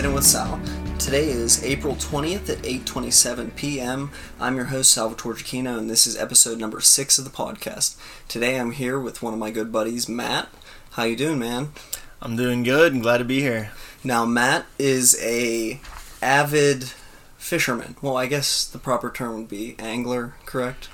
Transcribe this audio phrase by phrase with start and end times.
[0.00, 0.58] Sitting with Sal.
[0.98, 4.10] Today is April 20th at 8:27 p.m.
[4.40, 7.98] I'm your host Salvatore Giacchino and this is episode number 6 of the podcast.
[8.26, 10.48] Today I'm here with one of my good buddies, Matt.
[10.92, 11.72] How you doing, man?
[12.22, 13.72] I'm doing good and glad to be here.
[14.02, 15.82] Now, Matt is a
[16.22, 16.84] avid
[17.36, 17.96] fisherman.
[18.00, 20.88] Well, I guess the proper term would be angler, correct?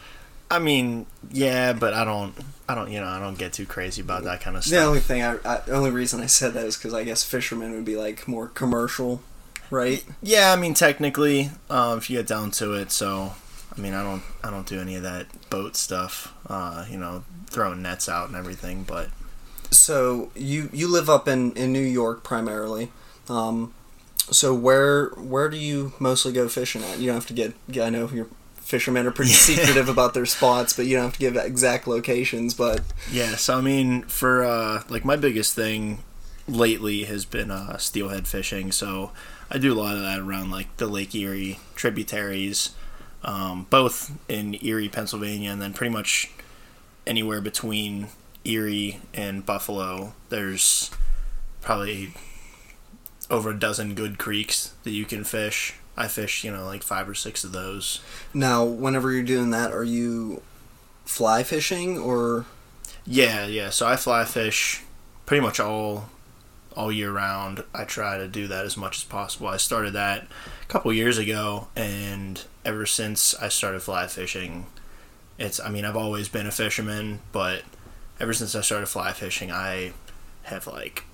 [0.51, 2.35] I mean, yeah, but I don't,
[2.69, 4.79] I don't, you know, I don't get too crazy about that kind of stuff.
[4.81, 7.23] The only thing, I, I the only reason I said that is because I guess
[7.23, 9.23] fishermen would be like more commercial,
[9.71, 10.05] right?
[10.23, 13.35] Yeah, I mean, technically, um, if you get down to it, so
[13.77, 16.35] I mean, I don't, I don't do any of that boat stuff.
[16.49, 19.11] Uh, you know, throwing nets out and everything, but
[19.71, 22.91] So you you live up in in New York primarily.
[23.29, 23.75] Um,
[24.31, 26.99] so where where do you mostly go fishing at?
[26.99, 27.55] You don't have to get.
[27.81, 28.27] I know your
[28.67, 32.53] fishermen are pretty secretive about their spots, but you don't have to give exact locations.
[32.53, 33.37] But yeah.
[33.37, 36.03] So I mean, for uh, like my biggest thing
[36.49, 38.73] lately has been uh, steelhead fishing.
[38.73, 39.13] So
[39.51, 42.71] I do a lot of that around like the Lake Erie tributaries,
[43.23, 46.31] um, both in Erie, Pennsylvania, and then pretty much
[47.07, 48.09] anywhere between
[48.45, 50.15] Erie and Buffalo.
[50.29, 50.91] There's
[51.61, 52.13] probably
[53.31, 55.75] over a dozen good creeks that you can fish.
[55.97, 58.01] I fish, you know, like five or six of those.
[58.35, 60.43] now, whenever you're doing that, are you
[61.05, 62.45] fly fishing or
[63.07, 63.71] Yeah, yeah.
[63.71, 64.83] So I fly fish
[65.25, 66.11] pretty much all
[66.77, 67.65] all year round.
[67.75, 69.49] I try to do that as much as possible.
[69.49, 70.27] I started that
[70.63, 74.67] a couple years ago, and ever since I started fly fishing,
[75.39, 75.59] it's.
[75.59, 77.63] I mean, I've always been a fisherman, but
[78.21, 79.93] ever since I started fly fishing, I
[80.45, 81.05] have like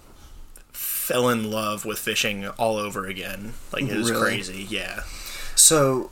[1.03, 3.55] fell in love with fishing all over again.
[3.73, 4.23] Like it was Really?
[4.23, 4.67] crazy.
[4.69, 5.03] Yeah.
[5.55, 6.11] so?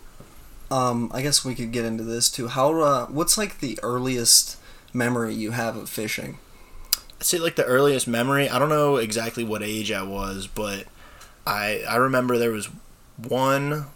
[0.72, 2.46] Um, I guess we could get into this too.
[2.46, 4.56] How uh, what's like the earliest
[4.92, 6.38] memory you have of fishing?
[7.18, 8.48] I'd say like the earliest memory.
[8.48, 10.84] I don't know exactly what age I was, but
[11.46, 12.68] I I remember there was
[13.16, 13.86] one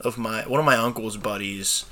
[0.00, 1.84] of my one of my uncle's buddies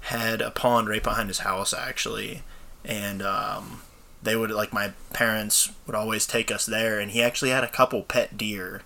[0.00, 2.42] had a pond right behind his house actually,
[2.84, 3.80] and um,
[4.28, 7.68] they would like my parents would always take us there, and he actually had a
[7.68, 8.82] couple pet deer,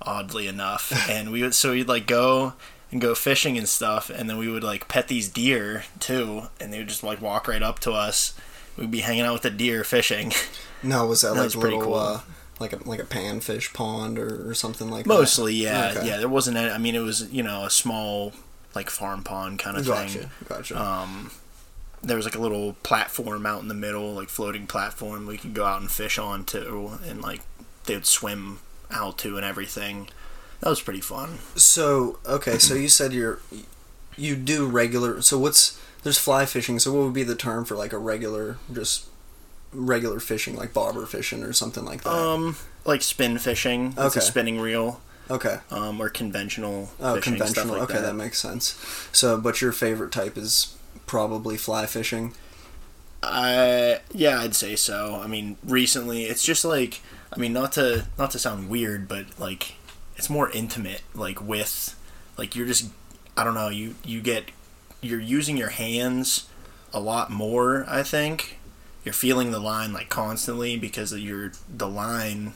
[0.00, 2.52] oddly enough, and we would so we'd like go
[2.90, 6.72] and go fishing and stuff, and then we would like pet these deer too, and
[6.72, 8.34] they would just like walk right up to us.
[8.76, 10.32] We'd be hanging out with the deer fishing.
[10.84, 12.00] No, was that That like was a pretty little cool.
[12.00, 12.20] uh,
[12.58, 16.08] like a like a panfish pond or, or something like Mostly, yeah, Okay.
[16.08, 16.16] yeah.
[16.18, 16.56] There wasn't.
[16.56, 18.32] Any, I mean, it was you know a small
[18.74, 20.30] like farm pond kind of Gotcha, thing.
[20.48, 20.76] gotcha.
[20.82, 21.30] Um,
[22.02, 25.54] there was like a little platform out in the middle, like floating platform we could
[25.54, 27.40] go out and fish on too, and like
[27.86, 28.58] they would swim
[28.90, 30.08] out to and everything.
[30.60, 31.38] That was pretty fun.
[31.56, 33.40] So okay, so you said you're
[34.16, 35.22] you do regular.
[35.22, 36.78] So what's there's fly fishing.
[36.78, 39.06] So what would be the term for like a regular just
[39.72, 42.12] regular fishing, like bobber fishing or something like that?
[42.12, 43.94] Um, like spin fishing.
[43.96, 44.18] Okay.
[44.18, 45.00] a spinning reel.
[45.30, 45.58] okay.
[45.70, 47.66] Um, or conventional Oh, fishing conventional.
[47.66, 48.06] stuff like okay, that.
[48.08, 48.14] that.
[48.14, 48.74] makes sense.
[49.12, 50.76] So, but your favorite type is
[51.06, 52.34] probably fly fishing.
[53.22, 55.20] I yeah, I'd say so.
[55.22, 57.00] I mean, recently it's just like
[57.32, 59.74] I mean, not to not to sound weird, but like
[60.16, 61.98] it's more intimate like with
[62.36, 62.90] like you're just
[63.36, 64.50] I don't know, you you get
[65.00, 66.48] you're using your hands
[66.92, 68.58] a lot more, I think.
[69.04, 72.54] You're feeling the line like constantly because of your the line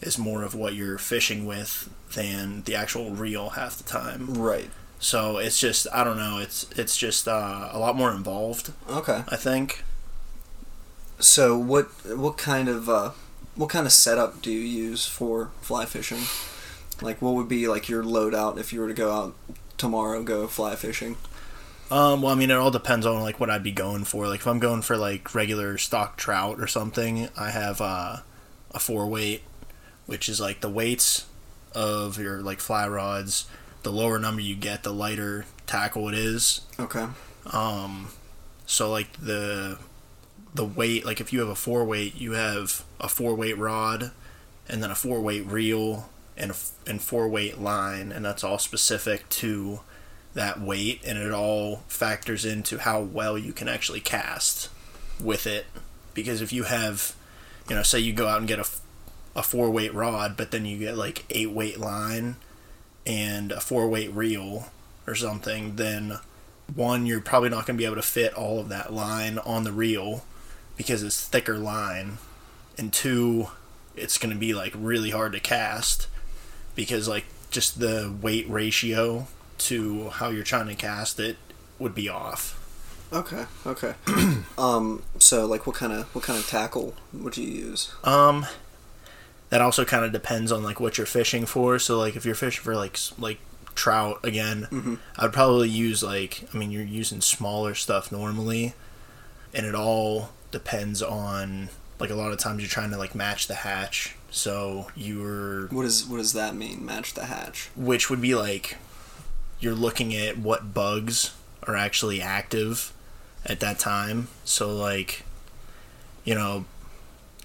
[0.00, 4.34] is more of what you're fishing with than the actual reel half the time.
[4.34, 4.70] Right.
[4.98, 9.22] So it's just I don't know, it's it's just uh, a lot more involved, Okay.
[9.28, 9.84] I think.
[11.18, 11.86] So what
[12.16, 13.10] what kind of uh,
[13.54, 16.22] what kind of setup do you use for fly fishing?
[17.02, 19.34] Like, what would be like your loadout if you were to go out
[19.76, 21.16] tomorrow go fly fishing?
[21.90, 24.26] Um, well, I mean, it all depends on like what I'd be going for.
[24.26, 28.18] Like, if I'm going for like regular stock trout or something, I have uh,
[28.72, 29.42] a four weight,
[30.06, 31.26] which is like the weights
[31.74, 33.46] of your like fly rods.
[33.86, 36.62] The lower number you get, the lighter tackle it is.
[36.76, 37.06] Okay.
[37.52, 38.08] Um,
[38.66, 39.78] so like the
[40.52, 44.10] the weight, like if you have a four weight, you have a four weight rod,
[44.68, 48.42] and then a four weight reel and a f- and four weight line, and that's
[48.42, 49.78] all specific to
[50.34, 54.68] that weight, and it all factors into how well you can actually cast
[55.20, 55.64] with it.
[56.12, 57.14] Because if you have,
[57.68, 58.80] you know, say you go out and get a f-
[59.36, 62.34] a four weight rod, but then you get like eight weight line
[63.06, 64.68] and a four weight reel
[65.06, 66.18] or something, then
[66.74, 69.64] one, you're probably not going to be able to fit all of that line on
[69.64, 70.24] the reel
[70.76, 72.18] because it's thicker line,
[72.76, 73.48] and two,
[73.94, 76.08] it's going to be like really hard to cast
[76.74, 79.26] because like just the weight ratio
[79.58, 81.36] to how you're trying to cast it
[81.78, 82.62] would be off.
[83.12, 83.46] Okay.
[83.64, 83.94] Okay.
[84.58, 85.02] um.
[85.18, 87.92] So, like, what kind of what kind of tackle would you use?
[88.02, 88.46] Um,
[89.50, 91.78] that also kind of depends on like what you're fishing for.
[91.78, 93.38] So like if you're fishing for like like
[93.74, 94.94] trout again, Mm-hmm.
[95.18, 98.74] I'd probably use like I mean you're using smaller stuff normally,
[99.54, 103.46] and it all depends on like a lot of times you're trying to like match
[103.46, 104.14] the hatch.
[104.30, 106.84] So you're What is what does that mean?
[106.84, 107.70] Match the hatch.
[107.76, 108.76] which would be like
[109.60, 111.34] you're looking at what bugs
[111.66, 112.92] are actually active
[113.46, 114.28] at that time.
[114.44, 115.24] So like
[116.24, 116.64] you know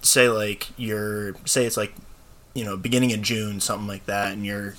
[0.01, 1.93] say like you're say it's like
[2.53, 4.75] you know beginning of June something like that and you're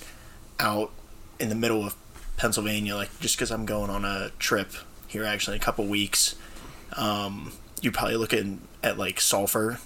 [0.59, 0.91] out
[1.39, 1.95] in the middle of
[2.37, 4.73] Pennsylvania like just cuz I'm going on a trip
[5.07, 6.35] here actually in a couple weeks
[6.97, 9.79] um you're probably looking at like sulfur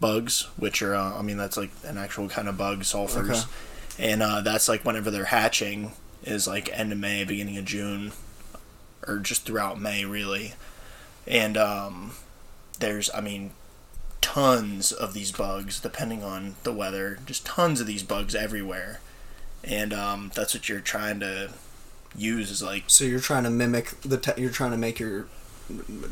[0.00, 3.46] bugs which are uh, I mean that's like an actual kind of bug sulfurs
[3.94, 4.10] Okay.
[4.12, 5.92] and uh, that's like whenever they're hatching
[6.24, 8.12] is like end of May, beginning of June,
[9.08, 10.54] or just throughout May, really.
[11.26, 12.12] And um,
[12.78, 13.50] there's, I mean,
[14.22, 17.18] tons of these bugs, depending on the weather.
[17.26, 19.00] Just tons of these bugs everywhere,
[19.62, 21.50] and um, that's what you're trying to
[22.16, 25.26] use is like So you're trying to mimic the ta- you're trying to make your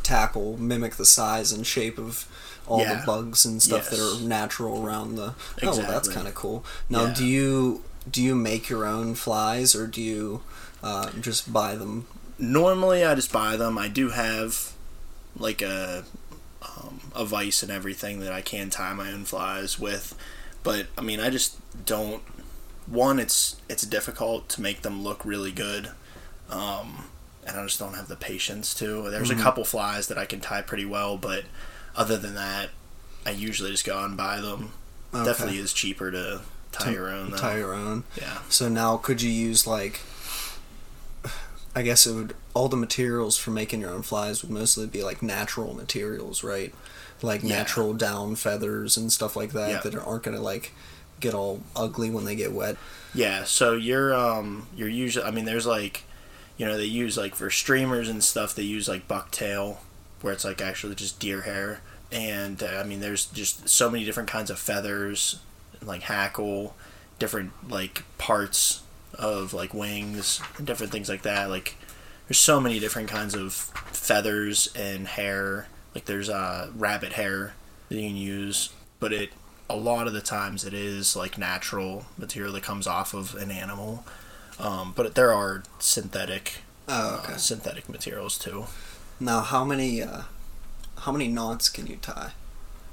[0.03, 2.27] tackle mimic the size and shape of
[2.67, 3.01] all Yeah.
[3.01, 5.35] the bugs and stuff that are natural around the.
[5.63, 6.65] Oh, well, that's kind of cool.
[6.89, 7.15] Now, Yeah.
[7.15, 10.43] do you do you make your own flies or do you
[10.83, 12.07] uh, just buy them?
[12.43, 13.77] normally I just buy them.
[13.77, 14.73] I do have
[15.37, 16.05] like a
[17.15, 20.15] a vice and everything that I can tie my own flies with,
[20.63, 22.23] but I mean I just don't.
[22.87, 25.91] One, it's it's difficult to make them look really good,
[26.49, 27.05] um,
[27.47, 29.11] and I just don't have the patience to.
[29.11, 29.39] There's Mhm.
[29.39, 31.45] a couple flies that I can tie pretty well, but
[31.95, 32.71] other than that,
[33.27, 34.73] I usually just go out and buy them.
[35.15, 35.25] Okay.
[35.25, 36.41] Definitely is cheaper to
[36.73, 37.31] tie To your own.
[37.33, 37.37] Though.
[37.37, 38.05] Tie your own.
[38.17, 38.39] Yeah.
[38.49, 40.01] So now, could you use like?
[41.75, 42.35] I guess it would.
[42.55, 46.75] All the materials for making your own flies would mostly be like natural materials, right?
[47.23, 47.59] Like Yeah.
[47.59, 49.81] natural down feathers and stuff like that Yeah.
[49.81, 50.73] that aren't gonna like
[51.21, 52.77] get all ugly when they get wet.
[53.15, 56.05] Yeah, so you're um you're usually I mean there's like
[56.57, 59.79] you know they use like for streamers and stuff they use like bucktail
[60.23, 61.81] where it's like actually just deer hair
[62.13, 65.41] and uh, I mean there's just so many different kinds of feathers
[65.83, 66.75] like hackle
[67.19, 68.83] different like parts
[69.15, 71.77] of like wings and different things like that like
[72.29, 73.53] there's so many different kinds of
[73.93, 77.55] feathers and hair like there's uh rabbit hair
[77.89, 78.71] that you can use
[79.01, 79.31] but it
[79.69, 83.51] a lot of the times it is like natural material that comes off of an
[83.51, 84.05] animal
[84.59, 86.59] um, but there are synthetic
[86.89, 87.35] Oh, okay.
[87.35, 88.65] uh, synthetic materials too
[89.21, 90.23] Now, how many uh,
[90.99, 92.33] how many knots can you tie?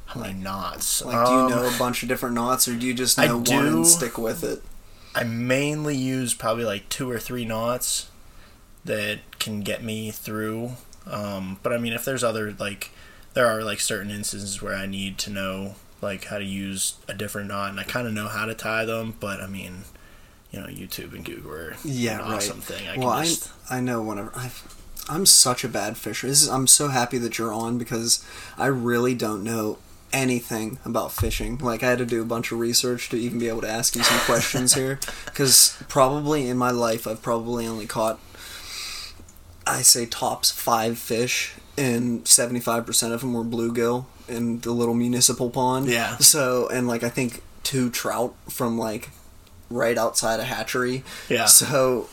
[0.08, 2.86] how many knots Like, do you Um, know a bunch of different knots, or do
[2.86, 3.56] you just I know one do.
[3.78, 4.62] and stick with it?
[5.16, 8.08] I mainly use probably like two or three knots
[8.86, 10.74] that can get me through.
[11.10, 12.92] Um, but I mean, if there's other like,
[13.34, 17.14] there are like certain instances where I need to know like how to use a
[17.14, 19.16] different knot, and I kind of know how to tie them.
[19.20, 19.84] But I mean,
[20.52, 22.36] you know, YouTube and Google are Yeah, an right.
[22.36, 22.88] awesome thing.
[22.88, 24.76] I well, I just I know whenever I've.
[25.10, 26.28] I'm such a bad fisher.
[26.28, 28.22] Is, I'm so happy that you're on because
[28.58, 29.78] I really don't know
[30.12, 31.58] anything about fishing.
[31.60, 33.96] Like I had to do a bunch of research to even be able to ask
[33.96, 38.20] you some questions here because probably in my life I've probably only caught
[39.68, 45.50] I say tops 5 fish and 75% of them were bluegill in the little municipal
[45.50, 45.88] pond.
[45.88, 46.18] Yeah.
[46.18, 49.10] So and like I think two trout from like
[49.70, 51.04] right outside a hatchery.
[51.30, 51.46] yeah.
[51.46, 52.10] So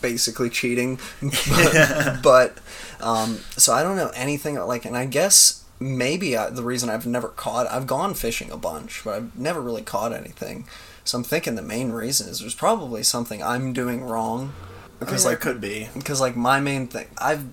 [0.00, 2.58] basically cheating, but, but
[3.00, 7.06] um, so I don't know anything like, and I guess maybe I, the reason I've
[7.06, 10.66] never caught, I've gone fishing a bunch, but I've never really caught anything.
[11.04, 14.52] So I'm thinking the main reason is there's probably something I'm doing wrong
[15.00, 15.88] because like like could be.
[15.94, 17.44] because like my main thing I've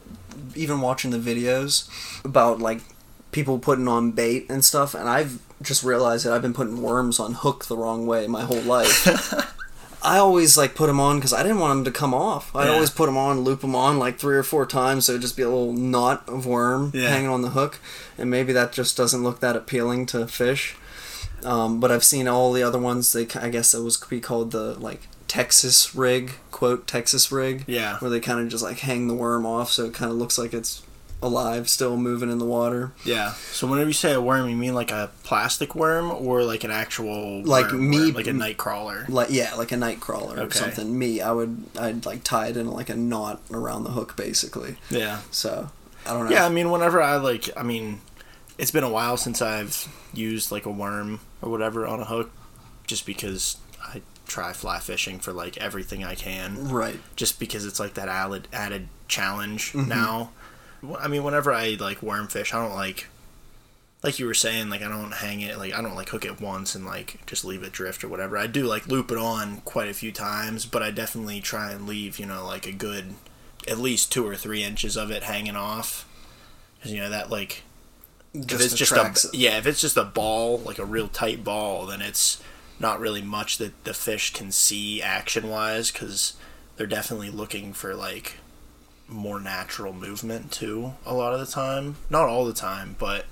[0.56, 1.88] even watching the videos
[2.26, 2.82] about like
[3.32, 7.20] people putting on bait and stuff and I've just realized that I've been putting worms
[7.20, 9.34] on hook the wrong way my whole life.
[10.06, 12.54] I always like put them on because I didn't want them to come off.
[12.54, 12.74] I'd Yeah.
[12.74, 15.38] always put them on, loop them on like three or four times, so it'd just
[15.38, 17.08] be a little knot of worm Yeah.
[17.08, 17.80] hanging on the hook,
[18.18, 20.76] and maybe that just doesn't look that appealing to fish.
[21.46, 23.14] Um, but I've seen all the other ones.
[23.14, 27.98] They, I guess it was be called the like Texas rig, quote Texas rig Yeah.
[27.98, 30.38] where they kind of just like hang the worm off so it kind of looks
[30.38, 30.84] like it's
[31.24, 33.32] alive still moving in the water Yeah.
[33.52, 36.70] So whenever you say a worm, you mean like a plastic worm or like an
[36.70, 39.06] actual Like worm, me- like a night crawler?
[39.10, 42.58] like yeah like a night crawler or something me i would i'd like tie it
[42.58, 45.22] in like a knot around the hook basically Yeah.
[45.32, 45.72] so
[46.06, 48.02] i don't know Yeah, I mean, whenever I like, I mean,
[48.60, 52.30] it's been a while since I've used like a worm or whatever on a hook,
[52.86, 53.58] just because
[54.34, 58.48] try fly fishing for like everything I can, right just because it's like that added
[58.52, 59.88] added challenge Mhm.
[59.88, 60.32] now.
[61.00, 63.08] I mean, whenever I like worm fish, I don't like
[64.02, 66.42] like you were saying, like I don't hang it, like I don't like hook it
[66.42, 68.38] once and like just leave it drift or whatever.
[68.38, 71.88] I do like loop it on quite a few times, but I definitely try and
[71.88, 73.13] leave, you know, like a good,
[73.68, 76.06] at least two or three inches of it hanging off,
[76.75, 77.63] because you know that like
[78.34, 81.86] if it's just a yeah, if it's just a ball, like a real tight ball,
[81.86, 82.42] then it's
[82.80, 86.34] not really much that the fish can see action wise, because
[86.75, 88.34] they're definitely looking for like
[89.08, 90.94] more natural movement too.
[91.06, 93.25] A lot of the time, not all the time, but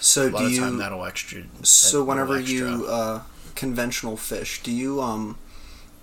[0.00, 0.78] So a lot do of the time you?
[0.78, 1.42] that'll extra.
[1.62, 2.56] So that'll whenever extra.
[2.56, 3.22] you uh,
[3.54, 5.36] conventional fish, do you um,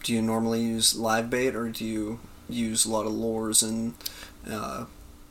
[0.03, 2.19] do you normally use live bait or do you
[2.49, 3.93] use a lot of lures and
[4.49, 4.85] uh,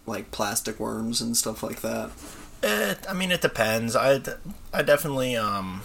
[0.06, 2.10] like plastic worms and stuff like that?
[2.62, 3.94] Eh, I mean, it depends.
[3.94, 4.20] I,
[4.72, 5.82] I definitely um,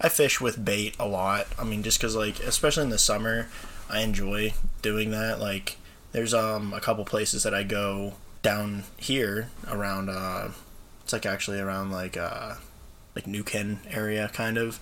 [0.00, 1.46] I fish with bait a lot.
[1.58, 3.48] I mean, just because like, especially in the summer,
[3.88, 5.40] I enjoy doing that.
[5.40, 5.76] Like,
[6.12, 10.08] there's um a couple places that I go down here around.
[10.08, 10.48] Uh,
[11.02, 12.54] it's like actually around like uh,
[13.14, 14.80] like New Ken area, kind of.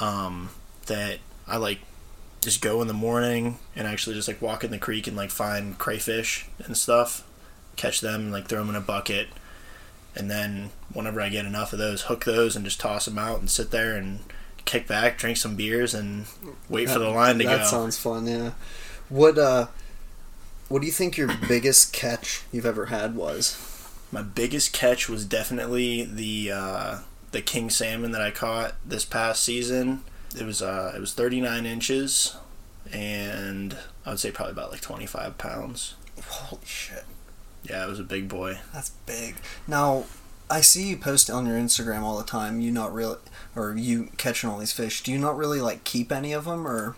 [0.00, 0.50] Um,
[0.86, 1.80] that I like
[2.40, 5.30] just go in the morning and actually just like walk in the creek and like
[5.30, 7.26] find crayfish and stuff,
[7.76, 9.28] catch them and like throw them in a bucket
[10.16, 13.38] and then whenever I get enough of those, hook those and just toss them out
[13.38, 14.20] and sit there and
[14.66, 16.26] kick back, drink some beers, and
[16.68, 17.56] wait for the line to that go.
[17.58, 18.26] That sounds fun.
[18.26, 18.50] Yeah.
[19.08, 19.68] What uh,
[20.68, 23.56] what do you think your biggest catch you've ever had was?
[24.12, 26.98] My biggest catch was definitely the uh,
[27.32, 30.02] the king salmon that I caught this past season.
[30.38, 32.36] It was uh, it was 39 inches,
[32.92, 35.94] and I would say probably about like 25 pounds.
[36.28, 37.04] Holy shit,
[37.68, 38.58] Yeah, it was a big boy.
[38.72, 39.36] that's big.
[39.68, 40.04] Now,
[40.48, 42.60] I see you post on your Instagram all the time.
[42.60, 43.18] You not really,
[43.54, 45.02] or you catching all these fish.
[45.02, 46.96] Do you not really like keep any of them, or?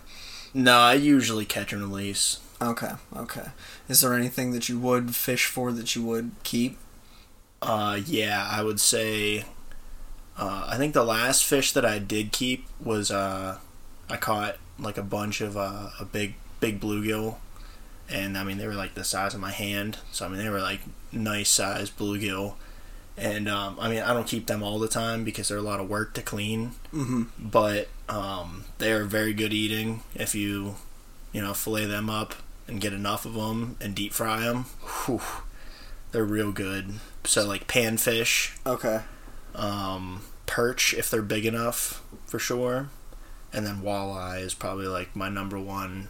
[0.53, 2.39] No, I usually catch and release.
[2.61, 3.47] Okay, okay.
[3.87, 6.77] Is there anything that you would fish for that you would keep?
[7.61, 9.45] Uh, yeah, I would say.
[10.37, 13.57] Uh, I think the last fish that I did keep was uh,
[14.09, 17.37] I caught like a bunch of uh, a big big bluegill,
[18.09, 19.97] and I mean they were like the size of my hand.
[20.11, 22.55] So I mean they were like nice size bluegill,
[23.19, 25.79] and um, I mean I don't keep them all the time because they're a lot
[25.79, 26.71] of work to clean.
[26.93, 27.23] Mm-hmm.
[27.39, 30.75] But um, they are very good eating if you
[31.31, 32.33] you know fillet them up
[32.67, 34.65] and get enough of them and deep fry them.
[35.05, 35.21] Whew,
[36.11, 36.95] they're real good.
[37.25, 39.01] So like panfish, Okay.
[39.55, 42.89] um, perch if they're big enough for sure,
[43.53, 46.07] and then walleye is probably like my number one.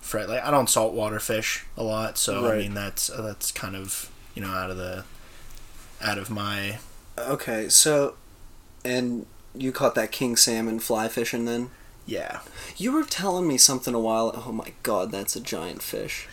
[0.00, 4.10] Fret like I don't saltwater fish a lot, so I mean that's that's kind of
[4.34, 5.04] you know out of the
[6.02, 6.78] out of my
[7.18, 8.14] Okay, so,
[8.84, 11.70] and you caught that king salmon fly fishing then?
[12.06, 12.40] yeah
[12.76, 14.32] You were telling me something a while.
[14.46, 16.28] Oh my god, that's a giant fish.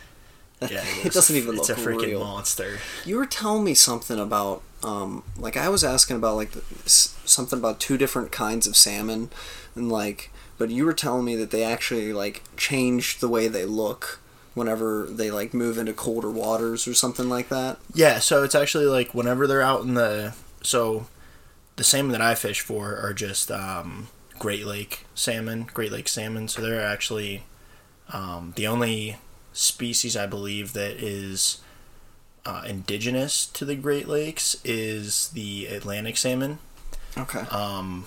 [0.61, 2.19] Yeah it doesn't even it's look It's a freaking real.
[2.21, 2.79] monster.
[3.05, 7.59] You were telling me something about, um, like I was asking about like the, something
[7.59, 9.31] about two different kinds of salmon,
[9.75, 13.65] and like, but you were telling me that they actually like change the way they
[13.65, 14.19] look
[14.55, 17.77] whenever they like move into colder waters or something like that.
[17.93, 20.33] Yeah, so it's actually like whenever they're out in the
[20.63, 21.05] so
[21.75, 24.07] the salmon that I fish for are just um,
[24.39, 26.47] Great Lake salmon, Great Lake salmon.
[26.47, 27.43] So they're actually
[28.11, 29.17] um, the only
[29.53, 31.61] species I believe that is
[32.45, 36.59] uh, indigenous to the Great Lakes is the Atlantic salmon.
[37.17, 37.39] Okay.
[37.51, 38.05] Um,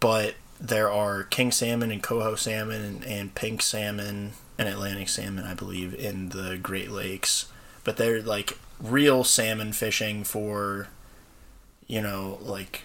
[0.00, 5.44] but there are king salmon and coho salmon and, and pink salmon and Atlantic salmon,
[5.44, 7.46] I believe, in the Great Lakes.
[7.84, 10.88] But they're like real salmon fishing for,
[11.86, 12.82] you know, like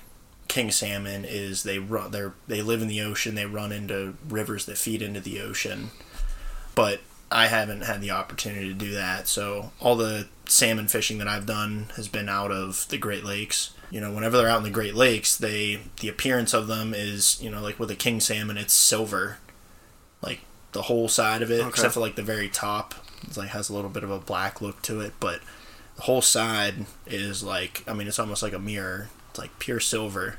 [0.48, 3.36] king salmon is they run they they live in the ocean.
[3.36, 5.90] They run into rivers that feed into the ocean.
[6.76, 7.02] But
[7.32, 9.28] I haven't had the opportunity to do that.
[9.28, 13.74] So all the salmon fishing that I've done has been out of the Great Lakes.
[13.90, 17.42] You know, whenever they're out in the Great Lakes, they the appearance of them is,
[17.42, 19.40] you know, like with a king salmon, it's silver.
[20.22, 20.42] Like
[20.74, 21.70] the whole side of it, Okay.
[21.70, 22.94] except for like the very top.
[23.26, 25.40] It's like has a little bit of a black look to it, but
[25.96, 29.10] the whole side is like I mean it's almost like a mirror.
[29.30, 30.38] It's like pure silver.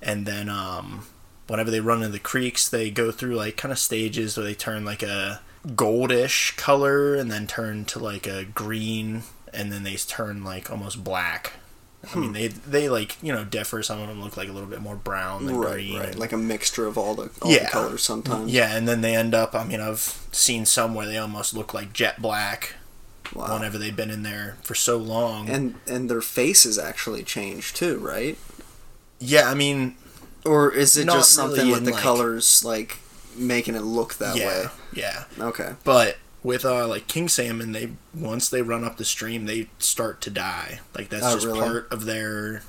[0.00, 1.06] And then um
[1.46, 4.54] whenever they run into the creeks, they go through like kind of stages where they
[4.54, 9.96] turn like a goldish color and then turn to like a green and then they
[9.96, 11.54] turn like almost black.
[12.14, 12.32] I mean hmm.
[12.34, 13.82] they they like, you know, differ.
[13.82, 15.98] Some of them look like a little bit more brown than right, green.
[15.98, 16.14] right.
[16.14, 17.64] Like a mixture of all the all Yeah.
[17.64, 18.52] the colors sometimes.
[18.52, 19.54] Yeah, and then they end up.
[19.54, 22.74] I mean, I've seen some where they almost look like jet black
[23.34, 23.54] Wow.
[23.54, 25.48] whenever they've been in there for so long.
[25.50, 28.38] And and their faces actually change too, right?
[29.18, 29.96] yeah, I mean,
[30.44, 32.98] Or is it just something really with the like- colors like
[33.34, 34.64] making it look that yeah, way?
[34.92, 35.24] yeah.
[35.40, 35.72] Okay.
[35.84, 40.20] But with uh, like king salmon, they once they run up the stream, they start
[40.22, 40.80] to die.
[40.94, 41.58] Like that's Oh, just really?
[41.60, 42.62] part of their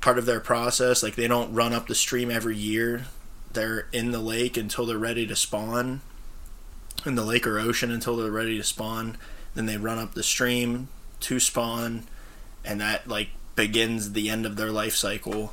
[0.00, 1.02] part of their process.
[1.02, 3.04] Like they don't run up the stream every year.
[3.52, 6.00] They're in the lake until they're ready to spawn,
[7.06, 9.16] in the lake or ocean until they're ready to spawn.
[9.54, 10.88] Then they run up the stream
[11.20, 12.04] to spawn,
[12.64, 15.52] and that like begins the end of their life cycle.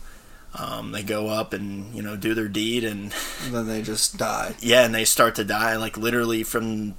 [0.57, 3.11] Um, they go up and you know do their deed, and
[3.51, 4.55] then they just die.
[4.59, 6.95] yeah, and they start to die like literally from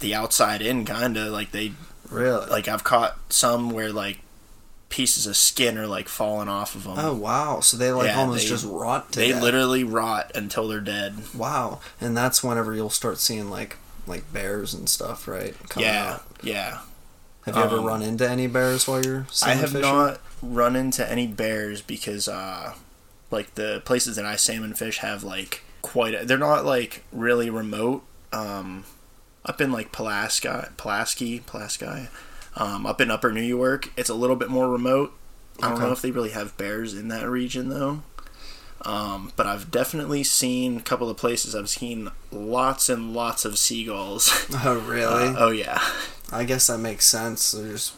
[0.00, 1.72] the outside in, kind of like they
[2.10, 2.46] Really?
[2.46, 4.20] like I've caught some where like
[4.88, 6.94] pieces of skin are like falling off of them.
[6.98, 7.60] oh wow!
[7.60, 9.42] So they like Yeah, almost they- just rot to they death.
[9.42, 11.16] literally rot until they're dead.
[11.34, 15.56] Wow, and that's whenever you'll start seeing like like bears and stuff, right?
[15.76, 16.22] yeah, out.
[16.42, 16.78] yeah.
[17.46, 19.82] Have you ever Um, run into any bears while you're I salmon have fishing?
[19.82, 22.74] not run into any bears because uh
[23.30, 27.50] like the places that I salmon fish have like quite a, they're not like really
[27.50, 28.02] remote.
[28.32, 28.84] Um
[29.44, 32.08] up in like Pulaski, Pulaski, Pulaski,
[32.56, 35.12] um, up in Upper New York, it's a little bit more remote.
[35.62, 35.84] I don't Okay.
[35.86, 38.02] know if they really have bears in that region though.
[38.82, 41.54] Um, but I've definitely seen a couple of places.
[41.54, 44.46] I've seen lots and lots of seagulls.
[44.64, 45.28] Oh really?
[45.28, 45.80] Uh, oh yeah,
[46.30, 47.52] I guess that makes sense.
[47.52, 47.92] There's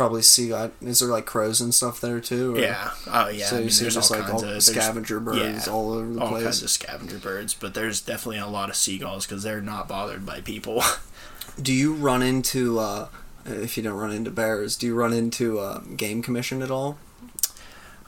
[0.00, 0.50] probably sea.
[0.80, 2.56] Is there like crows and stuff there too?
[2.56, 3.44] or- yeah, oh yeah.
[3.44, 5.72] So I you mean, see there's just all like kinds all of scavenger birds yeah,
[5.72, 6.22] all over the place.
[6.22, 6.42] all place.
[6.44, 10.24] kinds of scavenger birds, but there's definitely a lot of seagulls because they're not bothered
[10.24, 10.82] by people.
[11.62, 13.08] Do you run into uh,
[13.44, 14.74] if you don't run into bears?
[14.74, 16.96] Do you run into uh, game commission at all?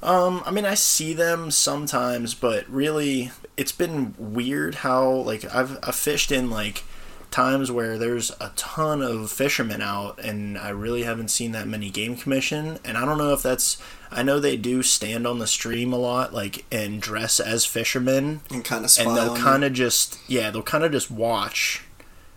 [0.03, 5.79] Um, I mean, I see them sometimes, but really, it's been weird how like I've
[5.83, 6.85] I've fished in like
[7.33, 11.91] times where there's a ton of fishermen out, and I really haven't seen that many
[11.91, 12.79] game commission.
[12.85, 15.99] And I don't know if that's I know they do stand on the stream a
[15.99, 20.51] lot, like and dress as fishermen, And kind of and they'll kind of just yeah,
[20.51, 21.83] they'll kind of just watch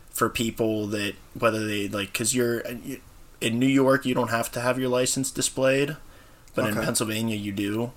[0.09, 2.61] for people that whether they like because you're
[3.41, 5.97] in New York, you don't have to have your license displayed,
[6.55, 7.91] but in Pennsylvania you do.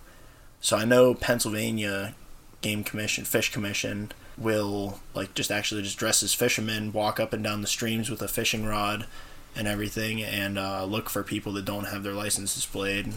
[0.61, 2.14] So I know Pennsylvania
[2.61, 7.42] Game Commission, Fish Commission will like just actually just dress as fishermen, walk up and
[7.42, 9.07] down the streams with a fishing rod
[9.57, 13.14] and everything, and uh, look for people that don't have their license displayed.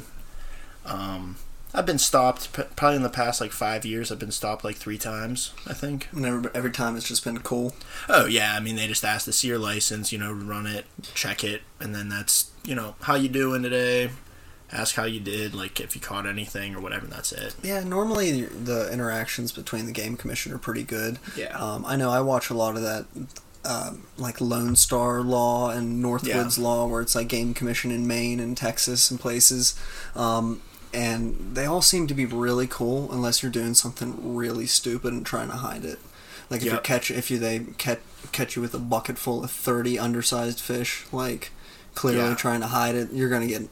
[0.86, 1.38] Um,
[1.74, 4.12] I've been stopped p- probably in the past like five years.
[4.12, 6.10] I've been stopped like three times, I think.
[6.12, 7.76] And every, every time it's just been cool.
[8.10, 10.86] Oh yeah, I mean they just ask to see your license, you know, run it,
[11.14, 14.10] check it, and then that's you know how you doing today.
[14.74, 17.04] Ask how you did, like if you caught anything or whatever.
[17.06, 17.56] And that's it.
[17.62, 21.20] Yeah, normally the interactions between the game commission are pretty good.
[21.36, 21.58] Yeah.
[21.58, 23.06] Um, I know I watch a lot of that,
[23.66, 28.40] um, like Lone Star Law and Northwoods Law, where it's like game commission in Maine
[28.40, 29.78] and Texas and places.
[30.16, 30.62] Um,
[30.94, 35.26] and they all seem to be really cool unless you're doing something really stupid and
[35.26, 36.00] trying to hide it.
[36.50, 38.00] Like if you catch if you they catch
[38.34, 41.52] catch you with a bucket full of thirty undersized fish, like
[41.96, 42.36] clearly Yeah.
[42.36, 43.70] trying to hide it, you're gonna get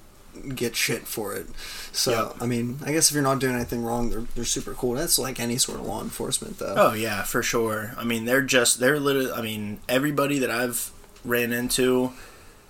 [0.55, 1.47] get shit for it.
[1.91, 2.35] So Yep.
[2.41, 4.93] I mean, I guess if you're not doing anything wrong, they're they're super cool.
[4.93, 6.75] That's like any sort of law enforcement, though.
[6.77, 7.93] Oh yeah, for sure.
[7.97, 9.31] I mean, they're just they're literally.
[9.31, 10.91] I mean, everybody that I've
[11.25, 12.11] ran into,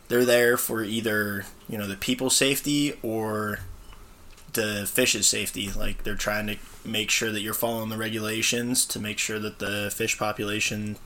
[0.07, 3.59] they're there for either you know the people's safety or
[4.53, 5.69] the fish's safety.
[5.71, 9.59] Like they're trying to make sure that you're following the regulations to make sure that
[9.59, 10.97] the fish population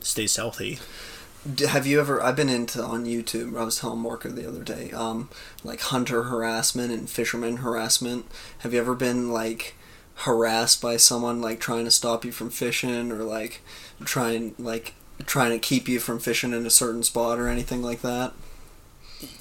[0.00, 0.78] stays healthy.
[1.68, 2.22] Have you ever?
[2.22, 3.58] I've been into on YouTube.
[3.58, 5.30] I was telling Morka the other day, um,
[5.64, 8.26] like hunter harassment and fisherman harassment.
[8.58, 9.74] Have you ever been like
[10.16, 13.62] harassed by someone like trying to stop you from fishing or like
[14.04, 14.92] trying like
[15.24, 18.34] trying to keep you from fishing in a certain spot or anything like that?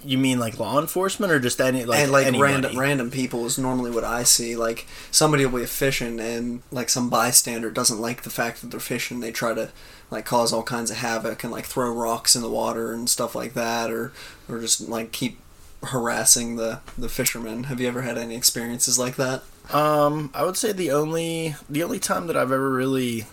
[0.04, 2.54] You mean like law enforcement or just any like and like anybody?
[2.54, 4.56] random random people is normally what I see.
[4.56, 8.80] Like somebody will be fishing and like some bystander doesn't like the fact that they're
[8.80, 9.20] fishing.
[9.20, 9.72] They try to
[10.12, 13.36] like cause all kinds of havoc and like throw rocks in the water and stuff
[13.36, 14.12] like that, or
[14.48, 15.40] or just like keep
[15.84, 17.66] harassing the the fishermen.
[17.66, 19.44] Have you ever had any experiences like that?
[19.72, 23.26] Um, I would say the only the only time that I've ever really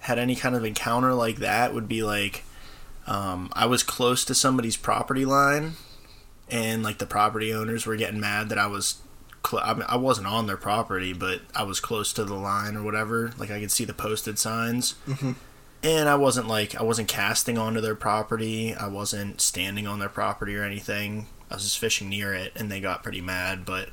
[0.00, 2.44] had any kind of encounter like that would be like
[3.06, 5.72] um, I was close to somebody's property line,
[6.50, 8.96] and like the property owners were getting mad that I was.
[9.48, 12.76] Cl- I, mean, I wasn't on their property, but I was close to the line
[12.76, 13.30] or whatever.
[13.38, 15.36] Like I could see the posted signs, Mhm.
[15.84, 18.74] and I wasn't like I wasn't casting onto their property.
[18.74, 21.26] I wasn't standing on their property or anything.
[21.48, 23.64] I was just fishing near it, and they got pretty mad.
[23.64, 23.90] But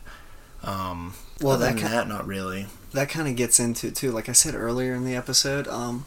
[0.64, 2.66] um, Well, that ca- that, not really.
[2.94, 4.12] that kind of gets into too.
[4.12, 6.06] Like I said earlier in the episode, um,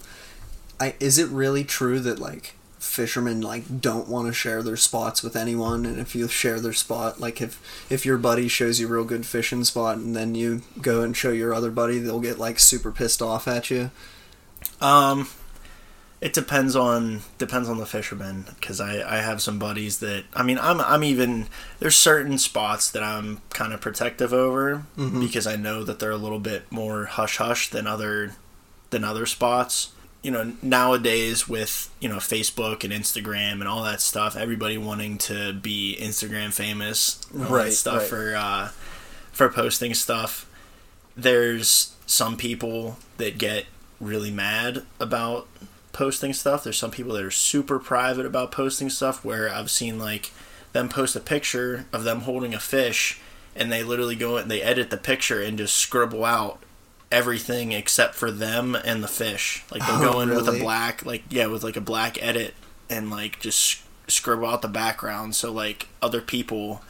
[0.77, 5.23] I is it really true that like fishermen like don't want to share their spots
[5.23, 7.59] with anyone, and if you share their spot, like if
[7.89, 11.15] if your buddy shows you a real good fishing spot, and then you go and
[11.17, 13.91] show your other buddy, they'll get like super pissed off at you.
[14.81, 15.27] Um,
[16.19, 20.41] It depends on depends on the fisherman because I, I have some buddies that I
[20.41, 21.45] mean I'm I'm even
[21.79, 24.83] there's certain spots that I'm kind of protective over
[25.19, 28.33] because I know that they're a little bit more hush hush than other
[28.89, 29.89] than other spots.
[30.21, 35.17] You know nowadays with you know Facebook and Instagram and all that stuff, everybody wanting
[35.19, 38.09] to be Instagram famous, Right, Stuff right.
[38.09, 38.67] for uh,
[39.31, 40.49] for posting stuff.
[41.15, 43.65] There's some people that get
[43.99, 45.47] really mad about
[45.93, 46.63] posting stuff.
[46.63, 50.31] There's some people that are super private about posting stuff where I've seen like
[50.73, 53.19] them post a picture of them holding a fish
[53.55, 56.59] and they literally go and they edit the picture and just scribble out
[57.11, 59.63] everything except for them and the fish.
[59.71, 62.53] Like they'll Oh, go in with a black like yeah, with like a black edit
[62.89, 66.81] and like just scribble out the background so like other people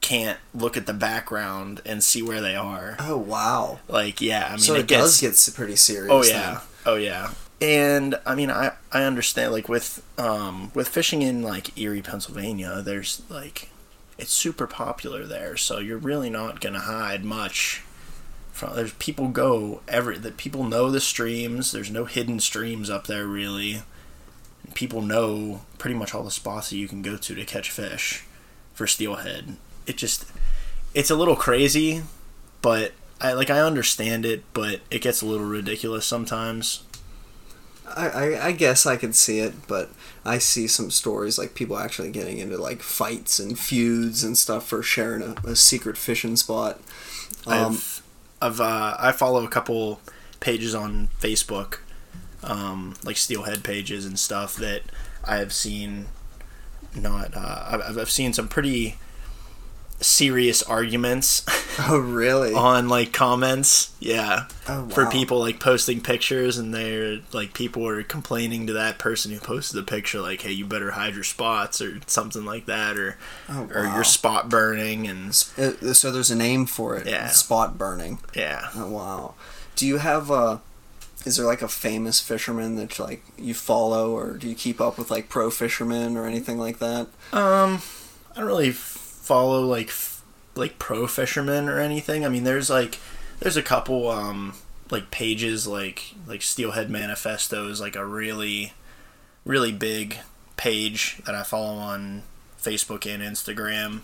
[0.00, 2.96] can't look at the background and see where they are.
[2.98, 3.78] Oh wow!
[3.88, 6.12] Like yeah, I mean so it, it, gets does get pretty serious.
[6.12, 6.32] Oh then.
[6.34, 6.60] yeah.
[6.84, 7.30] Oh yeah.
[7.60, 12.82] And I mean I I understand like with um with fishing in like Erie, Pennsylvania,
[12.82, 13.70] there's like
[14.18, 17.82] it's super popular there, so you're really not going to hide much
[18.62, 23.06] from there's people go every that people know the streams, there's no hidden streams up
[23.06, 23.82] there really.
[24.64, 27.70] And people know pretty much all the spots that you can go to to catch
[27.70, 28.24] fish
[28.72, 29.56] for steelhead.
[29.86, 30.30] It just
[30.94, 32.02] it's a little crazy,
[32.60, 36.84] but I like I understand it, but it gets a little ridiculous sometimes.
[37.94, 39.90] I, I, I guess I could see it, but
[40.24, 44.66] I see some stories like people actually getting into like fights and feuds and stuff
[44.66, 46.80] for sharing a, a secret fishing spot.
[47.44, 48.01] Um, I've
[48.42, 50.00] I've uh, I follow a couple
[50.40, 51.78] pages on Facebook,
[52.42, 54.82] um, like steelhead pages and stuff that
[55.24, 56.06] I have seen.
[56.94, 58.96] Not uh, I've, I've seen some pretty
[60.00, 61.46] serious arguments
[61.88, 62.54] oh really?
[62.54, 63.92] on like comments.
[64.00, 64.46] Yeah.
[64.68, 64.88] oh, wow.
[64.88, 69.38] for people like posting pictures and they're like people are complaining to that person who
[69.38, 73.16] posted the picture like hey you better hide your spots or something like that or
[73.48, 77.06] Oh, or your spot burning and Uh, so there's a name for it.
[77.06, 77.28] Yeah.
[77.28, 78.18] Spot burning.
[78.34, 79.34] yeah Oh wow.
[79.76, 80.58] Do you have uh
[81.24, 84.98] is there like a famous fisherman that like you follow or do you keep up
[84.98, 87.06] with like pro fishermen or anything like that?
[87.32, 87.80] um
[88.34, 89.90] i don't really follow like
[90.54, 92.24] like pro fishermen or anything.
[92.24, 92.98] I mean there's like
[93.40, 94.54] there's a couple um
[94.90, 98.74] like pages like like steelhead manifesto is like a really
[99.44, 100.18] really big
[100.56, 102.22] page that i follow on
[102.60, 104.02] facebook and instagram.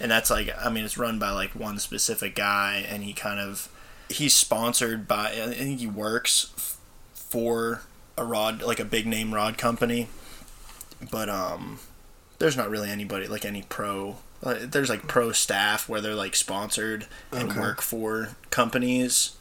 [0.00, 3.38] And that's like i mean it's run by like one specific guy and he kind
[3.38, 3.68] of
[4.08, 6.78] he's sponsored by i think he works
[7.14, 7.82] for
[8.16, 10.08] a rod like a big name rod company.
[11.10, 11.78] But um
[12.38, 17.06] there's not really anybody like any pro there's like pro staff where they're like sponsored
[17.32, 17.60] and Okay.
[17.60, 19.32] work for companies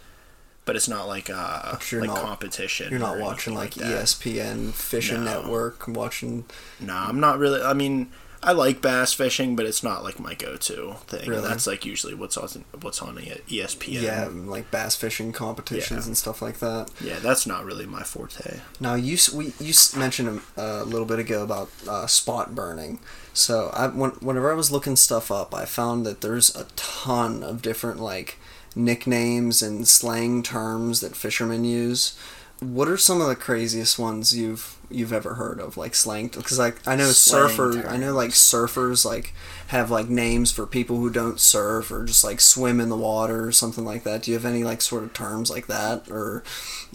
[0.65, 3.81] but it's not like uh like not- competition You're not watching like, E.
[3.81, 5.41] ESPN Fishing No.
[5.41, 6.45] Network, watching
[6.79, 7.61] No, I'm not really.
[7.61, 11.29] I mean, I like bass fishing, but it's not like my go-to thing.
[11.29, 11.41] Really?
[11.47, 14.01] That's like usually what's on what's on ESPN.
[14.01, 16.07] yeah, like bass fishing competitions Yeah.
[16.07, 16.89] and stuff like that.
[17.01, 18.61] yeah, that's not really my forte.
[18.79, 22.99] Now you we you mentioned a, a little bit ago about uh, spot burning.
[23.33, 27.43] So I when, whenever I was looking stuff up, I found that there's a ton
[27.43, 28.37] of different like
[28.75, 32.17] nicknames and slang terms that fishermen use.
[32.61, 36.27] What are some of the craziest ones you've you've ever heard of, like slang?
[36.27, 39.33] Because like I know Slang surfer, I know like surfers like
[39.67, 43.45] have like names for people who don't surf or just like swim in the water
[43.45, 44.23] or something like that.
[44.23, 46.43] Do you have any like sort of terms like that or?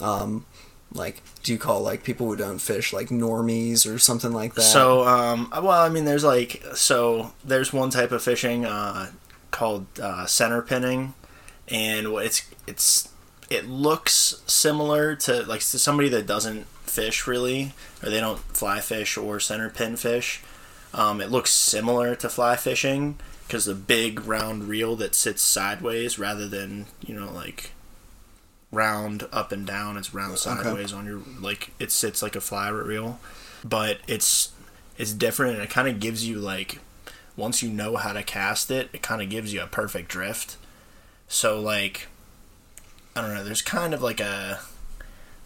[0.01, 0.45] Um,
[0.95, 4.63] like, do you call like people who don't fish like normies or something like that?
[4.63, 9.11] So, um, well, I mean, there's like so there's one type of fishing uh,
[9.51, 11.15] called uh, center pinning,
[11.69, 13.09] and it's it's
[13.55, 18.81] it looks similar to like to somebody that doesn't fish really, or they don't fly
[18.81, 20.43] fish or center pin fish.
[20.93, 26.19] Um, it looks similar to fly fishing because the big round reel that sits sideways
[26.19, 27.71] rather than you know like
[28.71, 29.97] round up and down.
[29.97, 33.19] It's round sideways on your like it sits like a fly reel,
[33.65, 34.53] but it's
[34.97, 36.79] it's different and it kind of gives you like
[37.37, 40.57] once you know how to cast it, it kind of gives you a perfect drift.
[41.27, 42.07] So like
[43.17, 44.61] I don't know, there's kind of like a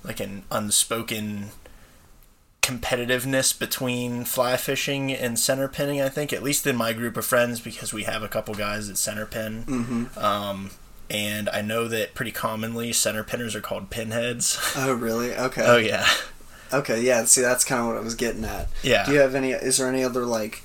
[0.04, 1.50] like an unspoken
[2.62, 7.24] competitiveness between fly fishing and center pinning, I think, at least in my group of
[7.24, 9.64] friends because we have a couple guys that center pin.
[9.64, 10.18] Mm-hmm.
[10.18, 10.70] Um,
[11.11, 14.59] and I know that pretty commonly center pinners are called pinheads.
[14.76, 15.35] Oh, really?
[15.35, 15.64] Okay.
[15.64, 16.07] oh yeah,
[16.72, 17.00] Okay.
[17.02, 17.24] Yeah.
[17.24, 18.68] See, that's kind of what I was getting at.
[18.83, 19.07] yeah.
[19.07, 19.52] Do you have any?
[19.52, 20.62] Is there any other like,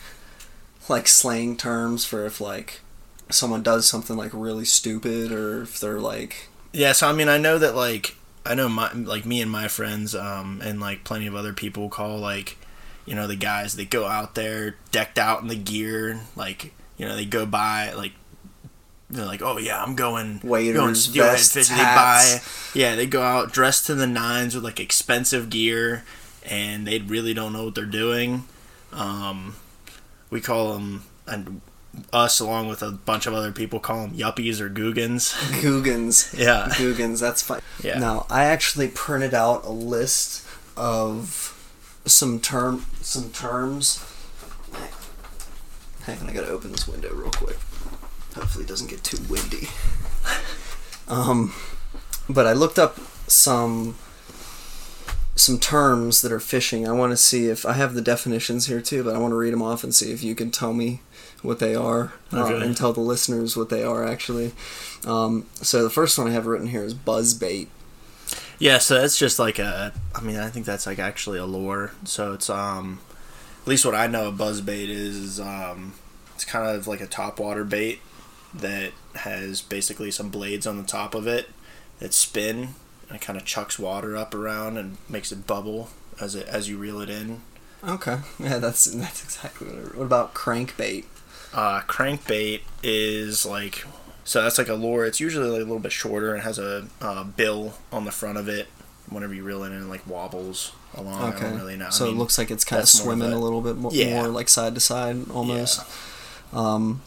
[0.90, 2.82] like slang terms for if like
[3.30, 7.38] someone does something like really stupid or if they're like Yeah, so I mean, I
[7.38, 11.28] know that like I know my like me and my friends, um, and like plenty
[11.28, 12.58] of other people call like,
[13.06, 17.08] you know, the guys that go out there decked out in the gear, like you
[17.08, 18.14] know they go buy like.
[19.10, 20.42] They're like, oh yeah, I'm going.
[20.44, 21.78] Waders, going steelhead fishing.
[21.78, 22.40] They buy,
[22.74, 26.04] yeah, they go out dressed to the nines with like expensive gear,
[26.44, 28.46] and they really don't know what they're doing.
[28.92, 29.56] Um,
[30.32, 31.62] we call them, and
[32.12, 35.34] us along with a bunch of other people call them yuppies or googans.
[35.62, 36.34] Googans.
[36.38, 36.70] Yeah.
[36.78, 37.62] Googans, that's fine.
[37.84, 38.00] Yeah.
[38.00, 41.50] Now, I actually printed out a list of
[42.06, 44.04] some term some terms.
[46.04, 47.58] Hang on, I gotta open this window real quick.
[48.36, 49.70] Hopefully it doesn't get too windy.
[51.06, 51.54] Um,
[52.30, 53.96] but I looked up some
[55.36, 56.88] some terms that are fishing.
[56.88, 59.36] I want to see if I have the definitions here too, but I want to
[59.36, 61.02] read them off and see if you can tell me
[61.44, 62.66] what they are uh, Okay.
[62.66, 64.54] and tell the listeners what they are actually.
[65.06, 67.70] Um, so the first one I have written here is buzz bait.
[68.60, 69.94] Yeah, so that's just like a.
[70.16, 71.92] I mean, I think that's like actually a lure.
[72.06, 73.02] So it's um,
[73.62, 75.94] at least what I know of buzzbait is, is um,
[76.34, 78.00] it's kind of like a topwater bait
[78.54, 81.50] that has basically some blades on the top of it
[82.00, 82.70] that spin
[83.10, 85.90] and it kind of chucks water up around and makes it bubble
[86.22, 87.42] as it as you reel it in.
[87.84, 89.78] Okay, yeah, that's that's exactly what.
[89.78, 91.06] I, what about crankbait?
[91.54, 93.86] Uh, crankbait is like
[94.24, 95.06] so that's like a lure.
[95.06, 98.38] It's usually like a little bit shorter and has a uh, bill on the front
[98.38, 98.68] of it.
[99.10, 101.34] Whenever you reel it in, it like wobbles along.
[101.34, 101.88] Okay, really know.
[101.88, 103.92] I so mean, it looks like it's kind of swimming a, a- little bit more,
[103.94, 104.22] Yeah.
[104.22, 105.82] more like side to side almost.
[106.54, 107.02] Um,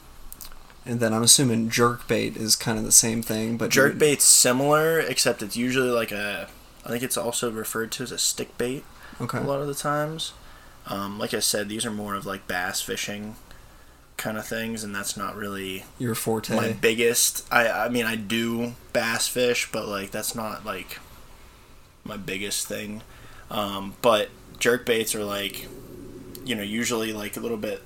[0.84, 5.00] and then I'm assuming jerkbait is kind of the same thing, but Jerk bait's similar,
[5.00, 6.48] except it's usually like a.
[6.84, 8.84] I think it's also referred to as a stick bait
[9.20, 10.32] Okay, a lot of the times.
[10.86, 13.34] Um, like I said, these are more of like bass fishing
[14.16, 16.54] kind of things, and that's not really your forte.
[16.54, 17.46] my biggest.
[17.52, 20.98] I I mean I do bass fish, but like that's not like
[22.04, 23.02] my biggest thing.
[23.50, 25.68] Um, but jerk baits are like,
[26.44, 27.82] you know, usually like a little bit,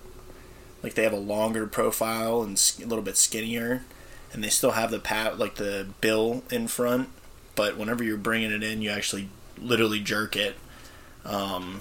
[0.83, 3.85] like they have a longer profile and a little bit skinnier,
[4.33, 7.09] and they still have the pat like the bill in front.
[7.55, 10.57] But whenever you're bringing it in, you actually literally jerk it.
[11.25, 11.81] Um,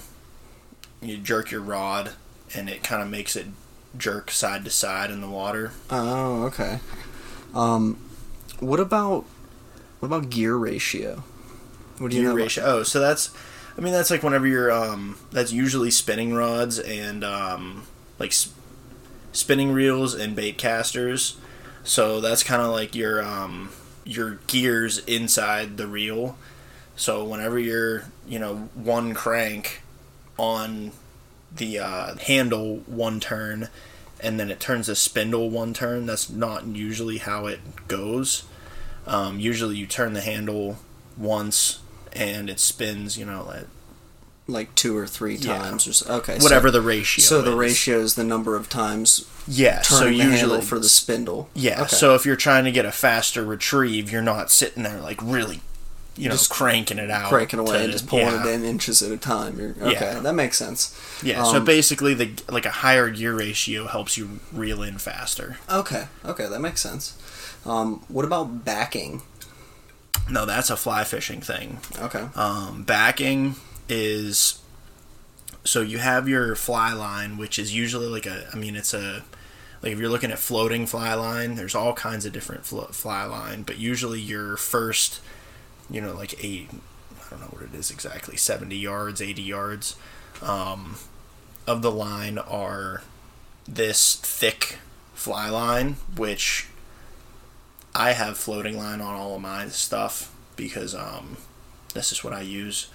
[1.01, 2.11] you jerk your rod,
[2.53, 3.45] and it kind of makes it
[3.97, 5.71] jerk side to side in the water.
[5.89, 6.79] Oh, okay.
[7.53, 7.97] Um,
[8.59, 9.25] what about
[9.99, 11.23] what about gear ratio?
[11.97, 12.35] What do you gear know?
[12.35, 12.63] about- ratio.
[12.65, 13.31] Oh, so that's,
[13.77, 17.83] I mean, that's like whenever you're, um, that's usually spinning rods and, um,
[18.17, 18.49] like s-
[19.33, 21.35] spinning reels and bait casters.
[21.83, 23.69] So that's kind of like your, um,
[24.05, 26.37] your gears inside the reel.
[26.95, 29.81] So whenever you're, you know, one crank
[30.37, 30.91] on
[31.55, 33.69] the uh, handle one turn
[34.21, 38.43] and then it turns the spindle one turn, that's not usually how it goes.
[39.07, 40.77] Um, usually you turn the handle
[41.17, 41.79] once
[42.13, 43.65] and it spins, you know, at
[44.47, 45.57] Like two or three Yeah.
[45.59, 46.11] times or so.
[46.15, 47.23] Okay, so- whatever the ratio.
[47.23, 47.55] So, the is.
[47.57, 49.81] ratio is the number of times yeah.
[49.81, 51.49] So turning the handle usually for the spindle.
[51.53, 51.83] yeah.
[51.83, 51.95] Okay.
[51.95, 55.61] So if you're trying to get a faster retrieve, you're not sitting there like really,
[56.19, 58.45] you know, Just cranking it out, cranking away to- and just pulling yeah.
[58.47, 59.57] it in inches at a time.
[59.59, 60.19] You're, okay, Yeah.
[60.19, 60.93] that makes sense.
[61.23, 61.43] Yeah.
[61.43, 65.57] so Um, basically, the like a higher gear ratio helps you reel in faster.
[65.69, 67.13] Okay, okay, that makes sense.
[67.65, 69.21] Um, what about backing?
[70.29, 71.79] No, that's a fly fishing thing.
[71.97, 72.27] Okay.
[72.35, 73.55] Um, backing
[73.87, 74.59] is
[75.63, 78.47] so you have your fly line, which is usually like a.
[78.53, 79.23] I mean, it's a
[79.81, 83.63] like if you're looking at floating fly line, there's all kinds of different fly line,
[83.63, 85.21] but usually your first,
[85.89, 86.69] you know, like eight.
[86.71, 89.95] I don't know what it is exactly, seventy yards, eighty yards,
[90.41, 90.95] um,
[91.67, 93.03] of the line are
[93.67, 94.79] this thick
[95.13, 96.67] fly line, which
[97.93, 101.37] I have floating line on all of my stuff because um,
[101.93, 102.89] this is what I use.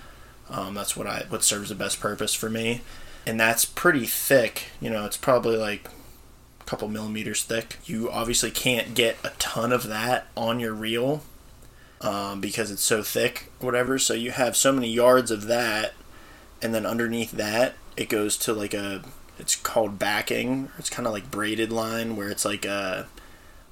[0.50, 2.82] Um, that's what I what serves the best purpose for me,
[3.26, 4.64] and that's pretty thick.
[4.80, 5.88] You know, it's probably like
[6.60, 7.78] a couple millimeters thick.
[7.84, 11.22] You obviously can't get a ton of that on your reel
[12.04, 13.98] um, because it's so thick, whatever.
[13.98, 15.94] So you have so many yards of that,
[16.62, 19.02] and then underneath that, it goes to like a.
[19.38, 20.68] It's called backing.
[20.78, 23.08] It's kind of like braided line where it's like a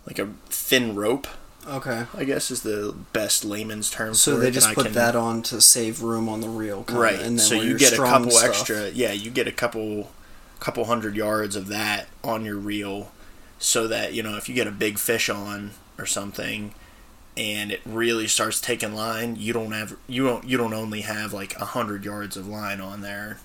[0.07, 1.29] like a thin rope.
[1.69, 2.07] Okay.
[2.17, 4.15] I guess is the best layman's term.
[4.15, 6.83] So for they it just put can- that on to save room on the reel,
[6.83, 7.15] kinda, right.
[7.15, 8.89] And then so you get a couple stuff- extra.
[8.91, 10.11] Yeah, you get a couple
[10.59, 13.13] couple hundred yards of that on your reel,
[13.61, 16.75] so that you know if you get a big fish on or something,
[17.37, 21.33] and it really starts taking line, you don't have you don't you don't only have
[21.33, 23.39] like a hundred yards of line on there.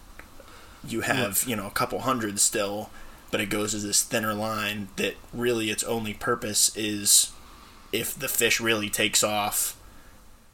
[0.88, 2.90] You have you know a couple hundred still,
[3.32, 7.32] but it goes as this thinner line that really its only purpose is
[7.94, 9.74] if the fish really takes off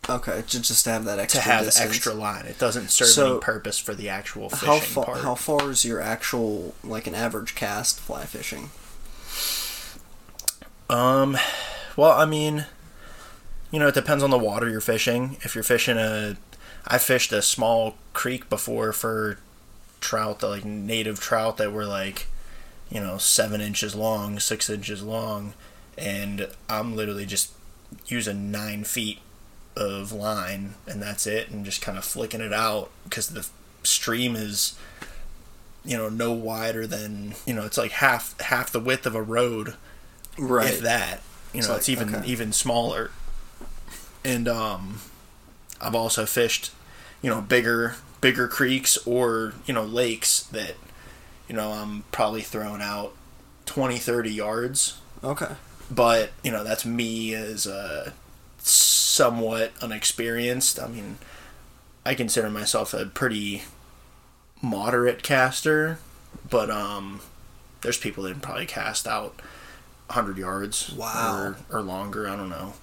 [0.10, 1.90] Okay, ju- just to have that extra to have distance.
[1.90, 2.46] extra line.
[2.46, 5.06] It doesn't serve So, any purpose for the actual fishing How far?
[5.06, 5.18] part.
[5.22, 8.70] How far is your actual like an average cast fly fishing?
[10.90, 11.38] Um,
[11.96, 12.66] well, I mean,
[13.74, 15.36] you know, it depends on the water you're fishing.
[15.42, 16.38] If you're fishing a,
[16.88, 19.40] I fished a small creek before for
[20.00, 22.28] trout, the like native trout that were like,
[22.90, 25.54] you know, seven inches long, six inches long,
[25.98, 27.52] and I'm literally just
[28.06, 29.20] using nine feet
[29.76, 33.48] of line, and that's it, and just kind of flicking it out because the
[33.82, 34.78] stream is,
[35.84, 39.22] you know, no wider than you know, it's like half half the width of a
[39.24, 39.74] road
[40.38, 40.70] Right.
[40.74, 41.22] if that.
[41.54, 42.28] You It's know, like- it's even okay.
[42.28, 43.10] even smaller.
[44.26, 45.00] And um,
[45.82, 46.72] I've also fished,
[47.22, 50.76] you know, bigger bigger creeks or you know lakes that,
[51.50, 53.14] you know, I'm probably throwing out
[53.66, 55.00] 20, 30 yards.
[55.24, 55.56] Okay.
[55.92, 58.14] But you know, that's me as a
[58.60, 60.80] somewhat unexperienced.
[60.80, 61.18] I mean,
[62.06, 63.64] I consider myself a pretty
[64.62, 66.00] moderate caster,
[66.50, 67.20] but um,
[67.82, 69.36] there's people that probably cast out
[70.08, 71.56] 100 yards Wow.
[71.70, 72.28] or, or longer.
[72.30, 72.74] I don't know.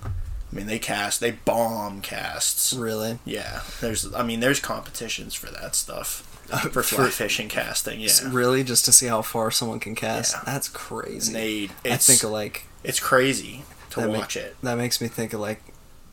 [0.52, 2.72] I mean, they cast, they bomb casts.
[2.72, 3.18] Really?
[3.24, 6.26] Yeah, there's, I mean, there's competitions for that stuff
[6.62, 8.00] for for- fly fishing casting.
[8.00, 8.64] Yeah, Really?
[8.64, 10.34] Just to see how far someone can cast?
[10.34, 10.42] Yeah.
[10.46, 11.32] That's and crazy.
[11.32, 14.56] they, I think of like it's crazy to watch it.
[14.62, 15.62] that makes me think of like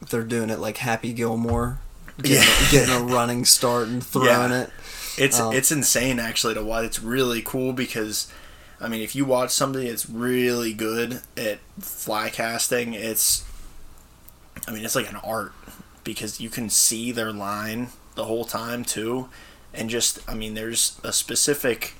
[0.09, 1.79] they're doing it like Happy Gilmore,
[2.21, 2.67] getting, Yeah.
[2.71, 4.61] getting a running start and throwing Yeah.
[4.63, 4.69] it.
[5.17, 6.85] It's Um, it's insane actually to watch.
[6.85, 8.27] It's really cool because,
[8.79, 13.43] I mean, if you watch somebody that's really good at fly casting, it's,
[14.67, 15.53] I mean, it's like an art
[16.03, 19.29] because you can see their line the whole time too,
[19.73, 21.93] and just I mean, there's a specific.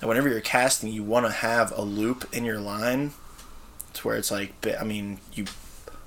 [0.00, 3.12] Whenever you're casting, you want to have a loop in your line,
[3.92, 5.44] to where it's like, I mean, you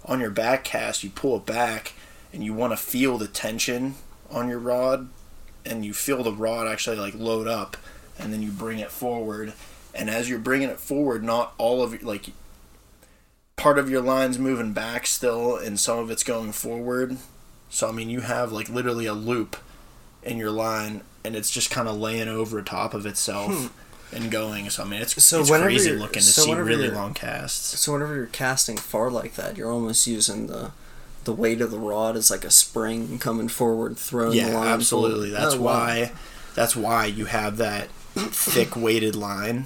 [0.06, 1.94] on your back cast, you pull it back,
[2.34, 3.96] and you want to feel the tension
[4.32, 5.10] on your rod
[5.66, 7.78] and you feel the rod actually like load up
[8.20, 9.54] and then you bring it forward
[9.94, 12.30] and as you're bringing it forward not all of like
[13.64, 17.16] part of your line's moving back still and some of it's going forward
[17.70, 19.56] so i mean you have like literally a loop
[20.22, 24.16] in your line and it's just kind of laying over top of itself hmm.
[24.16, 27.14] and going so i mean it's, So it's crazy looking to so see really long
[27.14, 30.72] casts So whenever you're casting far like that, you're almost using the
[31.24, 34.68] the weight of the rod as like a spring coming forward, throwing yeah the line.
[34.68, 35.42] absolutely forward.
[35.42, 35.74] that's Oh, wow.
[35.74, 36.12] why
[36.54, 39.66] that's why you have that thick weighted line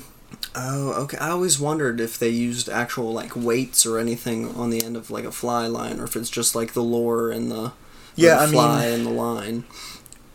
[0.56, 1.18] Oh, okay.
[1.18, 5.12] I always wondered if they used actual like weights or anything on the end of
[5.12, 7.72] like a fly line, or if it's just like the lure and the
[8.16, 9.64] Yeah, the I mean- fly and the line.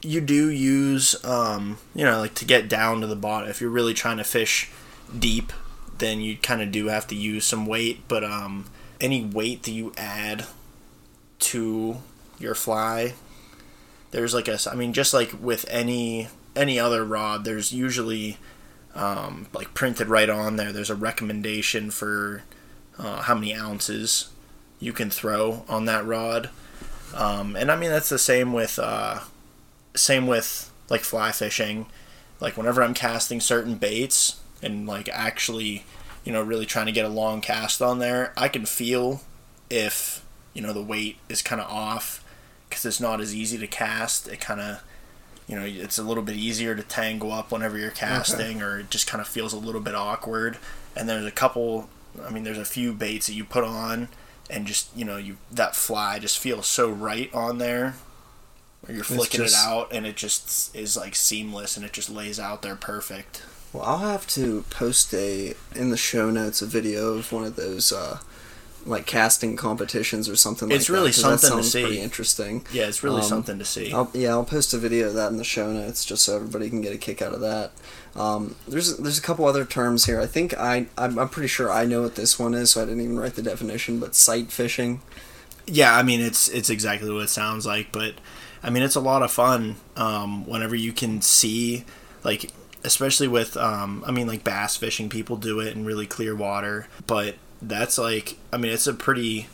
[0.02, 3.70] you do use um, you know like to get down to the bottom if you're
[3.70, 4.68] really trying to fish
[5.16, 5.52] deep
[5.98, 8.64] then you kind of do have to use some weight but um,
[9.00, 10.44] any weight that you add
[11.38, 11.98] to
[12.38, 13.14] your fly
[14.10, 14.58] there's like a.
[14.70, 18.38] I mean just like with any any other rod there's usually
[18.94, 20.72] um, like printed right on there.
[20.72, 22.42] There's a recommendation for
[22.98, 24.30] uh, how many ounces
[24.80, 26.50] you can throw on that rod.
[27.14, 29.20] Um, and i mean that's the same with uh,
[29.94, 31.86] same with like fly fishing.
[32.40, 35.84] Like whenever i'm casting certain baits and like actually
[36.24, 39.22] you know really trying to get a long cast on there i can feel
[39.70, 40.24] if
[40.54, 42.22] you know the weight is kind of off
[42.72, 44.26] because it's not as easy to cast.
[44.26, 44.82] It kind of
[45.48, 48.90] you know it's a little bit easier to tangle up whenever you're casting or it
[48.90, 50.58] just kind of feels a little bit awkward.
[50.96, 51.88] And there's a couple
[52.26, 54.08] i mean there's a few baits that you put on
[54.50, 57.94] and just you know you that fly just feels so right on there.
[58.82, 62.10] Where you're flicking just- it out and it just is like seamless and it just
[62.10, 63.42] lays out there perfect.
[63.72, 67.56] Well, I'll have to post a in the show notes a video of one of
[67.56, 68.18] those uh,
[68.86, 70.70] like casting competitions or something.
[70.70, 71.82] It's like really that, 'cause that something to see.
[71.82, 72.66] Pretty interesting.
[72.72, 75.30] yeah it's really Um, something to see I'll, yeah, I'll post a video of that
[75.30, 77.72] in the show notes just so everybody can get a kick out of that.
[78.16, 80.20] Um, there's there's a couple other terms here.
[80.20, 82.84] I think I I'm, I'm pretty sure I know what this one is, so I
[82.84, 83.98] didn't even write the definition.
[84.00, 85.00] But sight fishing.
[85.66, 88.14] Yeah, I mean it's it's exactly what it sounds like, but
[88.62, 91.84] I mean it's a lot of fun um, whenever you can see
[92.24, 92.50] like
[92.84, 96.88] especially with um, I mean like bass fishing people do it in really clear water,
[97.06, 99.46] but that's like I mean it's a pretty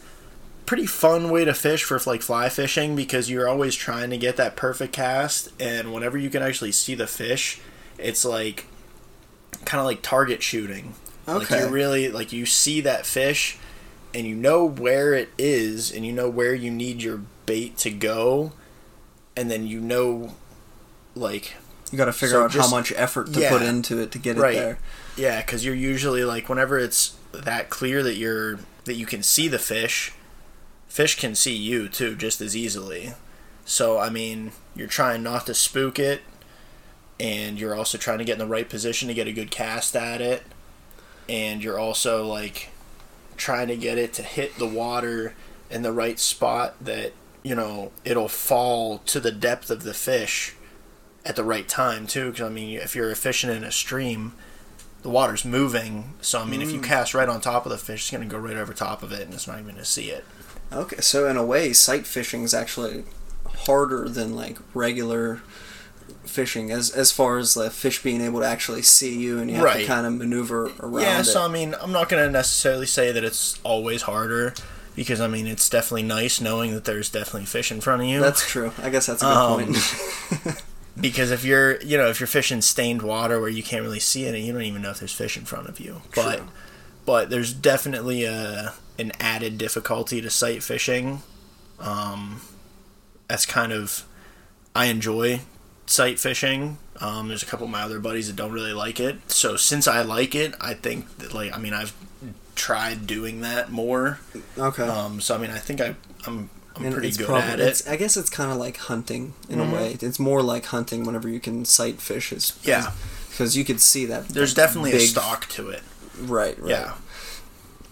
[0.66, 4.36] pretty fun way to fish for like fly fishing because you're always trying to get
[4.36, 7.58] that perfect cast and whenever you can actually see the fish,
[7.98, 8.66] it's like
[9.64, 10.94] kind of like target shooting.
[11.26, 11.54] okay.
[11.56, 13.56] Like you really like you see that fish
[14.14, 17.90] and you know where it is and you know where you need your bait to
[17.90, 18.52] go
[19.36, 20.34] and then you know
[21.14, 21.54] like
[21.90, 23.50] You got to figure So out just- how much effort to yeah.
[23.50, 24.54] put into it to get Right.
[24.54, 24.78] it there.
[25.16, 29.48] yeah because you're usually like whenever it's that clear that you're that you can see
[29.48, 30.12] the fish
[30.88, 33.12] fish can see you too just as easily.
[33.64, 36.22] So I mean, you're trying not to spook it,
[37.20, 39.94] and you're also trying to get in the right position to get a good cast
[39.94, 40.42] at it,
[41.28, 42.70] and you're also like
[43.36, 45.34] trying to get it to hit the water
[45.70, 47.12] in the right spot that
[47.42, 50.54] you know it'll fall to the depth of the fish
[51.24, 52.30] at the right time too.
[52.30, 54.32] Because I mean, if you're fishing in a stream,
[55.02, 56.14] the water's moving.
[56.20, 58.38] So I mean, if you cast right on top of the fish, it's gonna go
[58.38, 60.24] right over top of it, and it's not even gonna see it.
[60.72, 63.04] Okay, so in a way, sight fishing is actually
[63.66, 65.40] harder than like regular
[66.24, 69.56] fishing as as far as the fish being able to actually see you and you
[69.56, 71.24] have to kind of maneuver around Yeah, it.
[71.24, 74.52] so I mean, I'm not gonna necessarily say that it's always harder
[74.94, 78.20] because I mean, it's definitely nice knowing that there's definitely fish in front of you.
[78.20, 78.72] That's true.
[78.82, 80.54] I guess that's a good Um, point.
[81.00, 84.24] because if you're, you know, if you're fishing stained water where you can't really see
[84.24, 86.02] it, you don't even know if there's fish in front of you.
[86.14, 86.42] But,
[87.06, 91.22] but there's definitely a an added difficulty to sight fishing.
[91.78, 92.40] Um,
[93.28, 94.04] that's kind of
[94.74, 95.40] I enjoy
[95.86, 96.78] sight fishing.
[97.00, 99.30] Um, there's a couple of my other buddies that don't really like it.
[99.30, 101.94] So since I like it, I think that like I mean I've
[102.54, 104.18] tried doing that more.
[104.58, 104.82] okay.
[104.82, 105.94] Um, so I mean I think I
[106.26, 107.62] I'm I'm And pretty it's good probably, at it.
[107.62, 107.68] Mm-hmm.
[107.70, 109.96] It's, I guess it's kind of like hunting in a way.
[110.00, 112.32] It's more like hunting whenever you can sight fish.
[112.32, 112.92] Is Yeah.
[113.30, 114.28] because you could see that.
[114.28, 115.82] There's that definitely a big- stalk to it.
[116.20, 116.58] Right.
[116.60, 116.70] Right.
[116.70, 116.94] Yeah.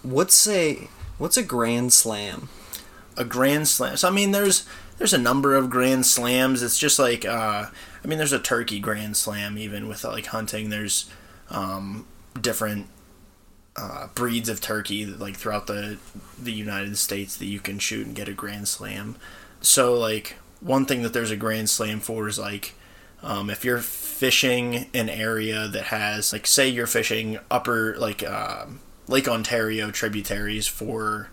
[0.03, 2.49] What's a what's a grand slam?
[3.19, 3.97] a grand slam.
[3.97, 4.65] So I mean, there's
[4.99, 6.61] there's a number of grand slams.
[6.61, 7.65] It's just like uh,
[8.03, 10.69] I mean, there's a turkey grand slam even with like hunting.
[10.69, 11.09] There's
[11.49, 12.05] um,
[12.39, 12.87] different
[13.77, 15.97] uh, breeds of turkey like throughout the
[16.41, 19.15] the United States that you can shoot and get a grand slam.
[19.61, 22.73] So like one thing that there's a grand slam for is like
[23.23, 28.79] um, if you're fishing an area that has like say you're fishing upper like um
[29.07, 31.29] Lake Ontario tributaries for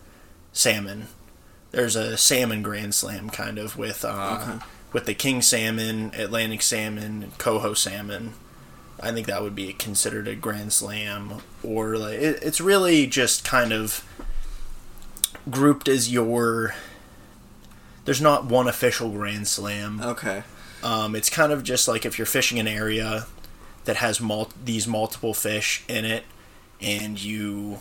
[0.53, 1.09] salmon
[1.73, 4.65] there's a salmon grand slam kind of with uh, Okay.
[4.93, 8.35] with the king salmon, Atlantic salmon, coho salmon.
[9.05, 13.45] I think that would be considered a grand slam, or like it, it's really just
[13.45, 14.05] kind of
[15.51, 16.75] grouped as your.
[18.07, 20.01] There's not one official grand slam.
[20.01, 20.43] Okay.
[20.83, 23.27] Um, it's kind of just like if you're fishing an area
[23.85, 26.25] that has mul- these multiple fish in it,
[26.81, 27.81] and you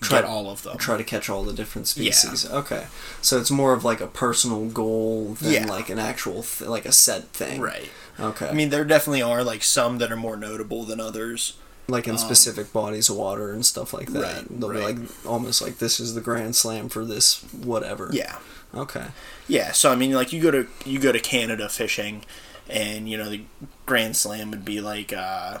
[0.00, 0.76] Try- get all of them.
[0.78, 2.12] Try to catch all the different Yeah.
[2.12, 2.50] species.
[2.50, 2.86] Okay.
[3.22, 5.66] So it's more of like a personal goal than Yeah.
[5.66, 7.60] like an actual th- like a set thing.
[7.60, 7.88] Right.
[8.20, 8.48] Okay.
[8.48, 11.54] I mean, there definitely are like some that are more notable than others.
[11.88, 14.20] like in specific bodies of water and stuff like that.
[14.20, 14.96] Right, They'll right.
[14.96, 18.10] be like almost like this is the grand slam for this whatever.
[18.12, 18.38] Yeah,
[18.74, 19.04] Okay.
[19.46, 19.70] yeah.
[19.70, 22.24] So I mean, like you go to you go to Canada fishing,
[22.68, 23.42] and you know the
[23.86, 25.58] Grand Slam would be like uh,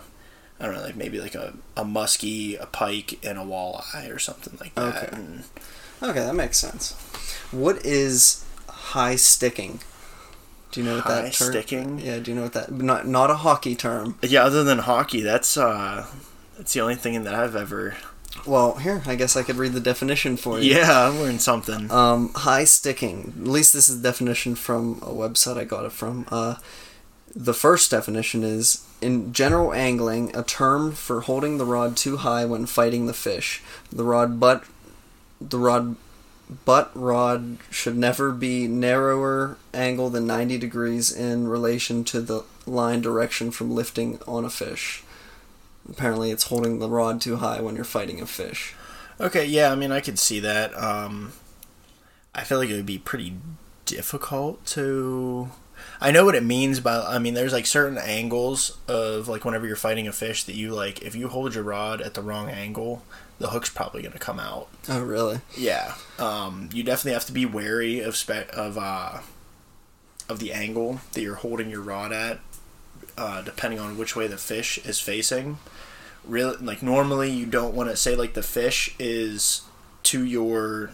[0.58, 4.18] I don't know, like maybe like a, a muskie, a pike, and a walleye or
[4.18, 4.96] something like that.
[5.04, 5.16] Okay.
[5.16, 5.44] And
[6.02, 6.92] Okay, that makes sense.
[7.50, 9.80] What is high sticking?
[10.72, 11.50] Do you know what that term?
[11.50, 11.98] sticking?
[11.98, 12.18] Yeah.
[12.18, 12.70] Do you know what that?
[12.70, 14.18] Not not a hockey term.
[14.22, 16.06] yeah, other than hockey, that's uh,
[16.56, 17.96] that's the only thing that I've ever.
[18.46, 20.74] Well, here I guess I could read the definition for you.
[20.74, 21.90] Yeah, I learned something.
[21.90, 23.32] Um, high sticking.
[23.40, 26.26] At least this is the definition from a website I got it from.
[26.30, 26.56] Uh,
[27.34, 32.44] the first definition is in general angling, a term for holding the rod too high
[32.44, 33.62] when fighting the fish.
[33.90, 34.64] The rod butt,
[35.40, 35.96] the rod
[36.64, 43.00] butt rod should never be narrower angle than 90 degrees in relation to the line
[43.00, 45.02] direction from lifting on a fish.
[45.88, 48.74] Apparently, it's holding the rod too high when you're fighting a fish.
[49.20, 50.76] Okay, yeah, I mean, I could see that.
[50.76, 51.32] Um,
[52.34, 53.34] I feel like it would be pretty
[53.84, 55.50] difficult to.
[56.00, 59.66] I know what it means, but I mean, there's like certain angles of like whenever
[59.66, 61.02] you're fighting a fish that you like.
[61.02, 63.02] If you hold your rod at the wrong angle,
[63.38, 64.68] the hook's probably gonna come out.
[64.88, 65.40] Oh, really?
[65.56, 69.20] Yeah, um, you definitely have to be wary of spe- of uh,
[70.28, 72.40] of the angle that you're holding your rod at,
[73.16, 75.58] uh, depending on which way the fish is facing.
[76.24, 79.62] Really, like normally you don't want to say like the fish is
[80.04, 80.90] to your,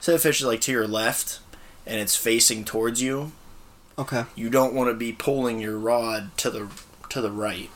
[0.00, 1.40] say the fish is like to your left,
[1.86, 3.32] and it's facing towards you.
[3.98, 4.24] Okay.
[4.36, 6.68] You don't want to be pulling your rod to the
[7.10, 7.70] to the right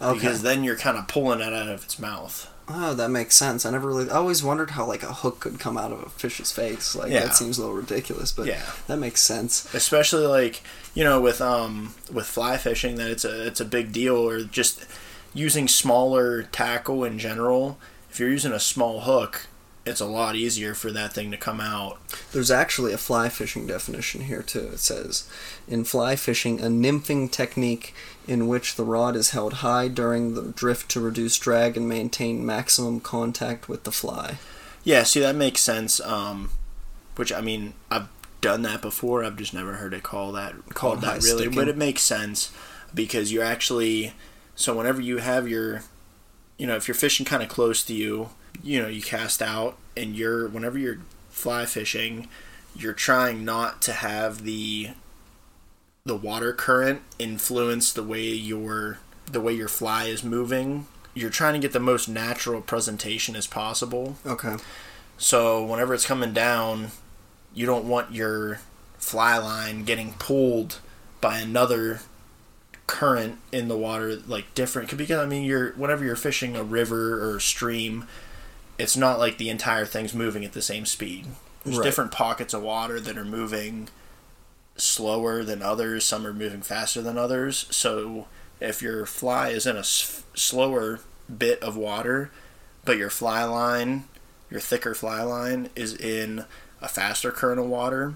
[0.00, 0.14] Okay.
[0.18, 2.48] because then you're kind of pulling it out of its mouth.
[2.68, 3.64] Oh, that makes sense.
[3.66, 4.08] I never really.
[4.10, 6.94] I always wondered how like a hook could come out of a fish's face.
[6.94, 7.24] Like Yeah.
[7.26, 8.62] that seems a little ridiculous, but Yeah.
[8.86, 9.66] that makes sense.
[9.74, 10.62] especially like
[10.94, 14.42] you know with um with fly fishing that it's a it's a big deal or
[14.44, 14.84] just
[15.34, 17.78] using smaller tackle in general
[18.10, 19.46] if you're using a small hook
[19.84, 21.98] it's a lot easier for that thing to come out
[22.32, 24.68] There's actually a fly fishing definition here too.
[24.74, 25.28] It says,
[25.66, 27.92] in fly fishing, a nymphing technique
[28.28, 32.46] in which the rod is held high during the drift to reduce drag and maintain
[32.46, 34.38] maximum contact with the fly.
[34.84, 36.50] yeah see that makes sense um
[37.16, 38.08] which I mean I've
[38.40, 39.22] done that before.
[39.24, 41.54] I've just never heard it called that Called called that really, sticking.
[41.54, 42.50] but it makes sense
[42.94, 44.14] because you're actually
[44.54, 45.82] so whenever you have your
[46.58, 48.30] you know if you're fishing kind of close to you,
[48.62, 50.98] you know you cast out and you're whenever you're
[51.30, 52.28] fly fishing,
[52.76, 54.90] you're trying not to have the
[56.04, 60.86] the water current influence the way your the way your fly is moving.
[61.14, 64.16] You're trying to get the most natural presentation as possible.
[64.26, 64.56] Okay.
[65.18, 66.88] So whenever it's coming down,
[67.54, 68.60] you don't want your
[68.98, 70.78] fly line getting pulled
[71.20, 72.00] by another
[72.86, 77.22] current in the water like different because I mean you're whenever you're fishing a river
[77.22, 78.06] or a stream,
[78.82, 81.26] it's not like the entire thing's moving at the same speed.
[81.64, 81.84] There's Right.
[81.84, 83.88] different pockets of water that are moving
[84.76, 87.66] slower than others, some are moving faster than others.
[87.70, 88.26] So
[88.60, 91.00] if your fly is in a s- slower
[91.38, 92.30] bit of water,
[92.84, 94.08] but your fly line,
[94.50, 96.44] your thicker fly line is in
[96.80, 98.14] a faster current of water,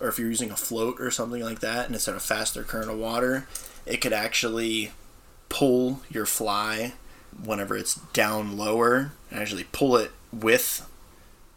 [0.00, 2.62] or if you're using a float or something like that and it's in a faster
[2.62, 3.48] current of water,
[3.86, 4.92] it could actually
[5.48, 6.92] pull your fly
[7.44, 10.86] whenever it's down lower and actually pull it with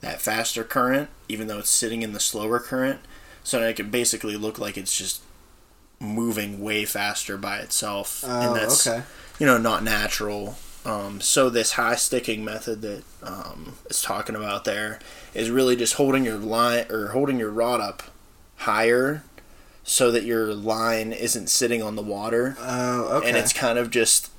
[0.02, 3.00] that faster current, even though it's sitting in the slower current.
[3.44, 5.22] So that it can basically look like it's just
[6.00, 8.24] moving way faster by itself.
[8.26, 9.04] Oh, and that's okay.
[9.40, 10.58] you know not natural.
[10.86, 15.00] Um, so this high sticking method that um, is talking about there
[15.34, 18.04] is really just holding your line or holding your rod up
[18.58, 19.24] higher
[19.84, 23.28] so that your line isn't sitting on the water Oh, okay.
[23.30, 24.31] and it's kind of just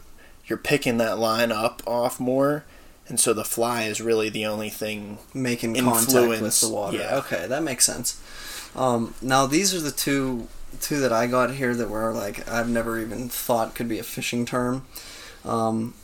[0.52, 2.62] you're picking that line up off more
[3.08, 6.98] and so the fly is really the only thing making contact with the water.
[6.98, 7.16] yeah.
[7.16, 8.20] Okay, that makes sense.
[8.76, 10.48] Um, now these are the two
[10.82, 14.02] two that I got here that were like I've never even thought could be a
[14.02, 14.84] fishing term.
[15.42, 15.94] Um,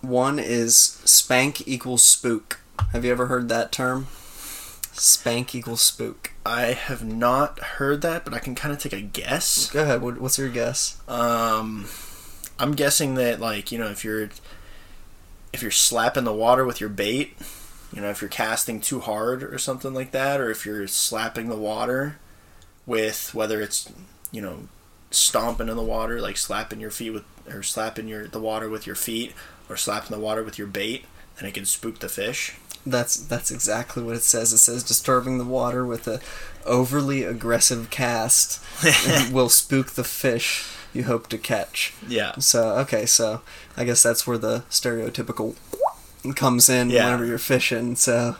[0.00, 2.60] one is spank equals spook.
[2.92, 4.06] Have you ever heard that term?
[4.92, 6.32] Spank equals spook.
[6.44, 10.02] i have not heard that but i can kind of take a guess Go ahead.
[10.02, 11.00] What's your guess?
[11.06, 11.86] Um,
[12.58, 14.30] I'm guessing that like you know if you're
[15.52, 17.36] if you're slapping the water with your bait,
[17.92, 21.48] you know if you're casting too hard or something like that, or if you're slapping
[21.48, 22.18] the water
[22.86, 23.92] with whether it's
[24.32, 24.68] you know
[25.10, 28.86] stomping in the water like slapping your feet with or slapping your the water with
[28.86, 29.32] your feet
[29.68, 31.04] or slapping the water with your bait,
[31.38, 32.56] then it can spook the fish.
[32.84, 34.52] That's that's exactly what it says.
[34.52, 36.20] It says disturbing the water with a
[36.66, 38.62] overly aggressive cast
[39.32, 41.94] will spook the fish you hope to catch.
[42.08, 42.32] Yeah.
[42.38, 43.42] So okay, so
[43.76, 45.56] I guess that's where the stereotypical
[46.34, 47.04] comes in Yeah.
[47.04, 47.94] whenever you're fishing.
[47.96, 48.36] So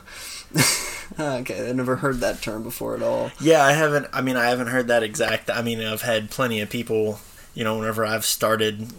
[1.19, 3.31] okay, I never heard that term before at all.
[3.39, 4.07] Yeah, I haven't.
[4.13, 5.49] I mean, I haven't heard that exact.
[5.49, 7.19] I mean, I've had plenty of people.
[7.53, 8.93] You know, whenever I've started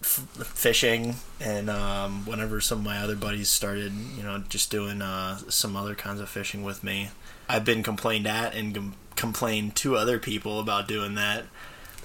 [0.00, 5.02] f- fishing, and um, whenever some of my other buddies started, you know, just doing
[5.02, 7.10] uh, some other kinds of fishing with me,
[7.48, 11.44] I've been complained at and com- complained to other people about doing that.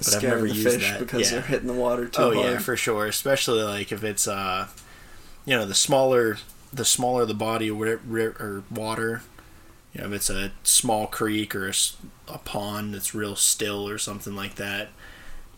[0.04, 1.00] But never the fish that.
[1.00, 1.40] because yeah.
[1.40, 2.46] they're hitting the water too oh hard.
[2.46, 3.06] yeah, for sure.
[3.06, 4.68] Especially like if it's uh,
[5.46, 6.38] you know, the smaller
[6.72, 9.22] the smaller the body ri- or water.
[9.94, 11.72] You know, if it's a small creek or
[12.28, 14.90] a pond that's real still or something like that,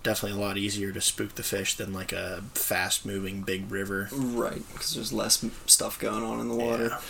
[0.04, 4.10] definitely a lot easier to spook the fish than like a fast moving big river.
[4.12, 6.88] Right, because there's less stuff going on in the water.
[6.90, 7.02] Yeah.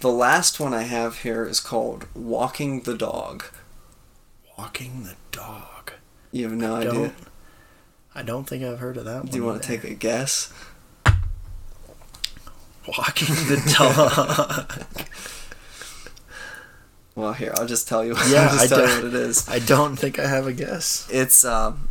[0.00, 3.44] The last one I have here is called walking the dog.
[4.58, 5.73] Walking the dog.
[6.34, 6.92] You have no idea.
[6.92, 7.14] Don't.
[8.12, 9.26] I don't think I've heard of that one.
[9.26, 10.52] Do you want to take a guess?
[12.86, 15.06] walking the dog?
[17.16, 18.16] Well, here I'll just tell you.
[18.28, 19.48] Yeah, I don't- what it is.
[19.48, 21.08] I don't think I have a guess.
[21.12, 21.88] It's um,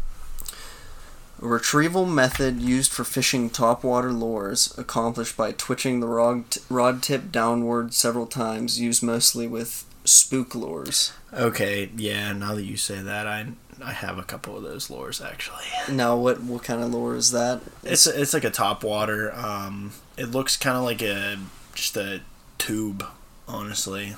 [1.41, 7.31] a retrieval method used for fishing topwater lures, accomplished by twitching the rod, rod tip
[7.31, 11.13] downward several times, used mostly with spook lures.
[11.31, 12.33] Okay, yeah.
[12.33, 13.47] Now that you say that, I
[13.83, 15.65] I have a couple of those lures actually.
[15.89, 17.61] Now, what what kind of lure is that?
[17.83, 19.33] It's it's like a top water.
[19.35, 21.37] Um, it looks kind of like a
[21.73, 22.21] just a
[22.57, 23.05] tube,
[23.47, 24.15] honestly.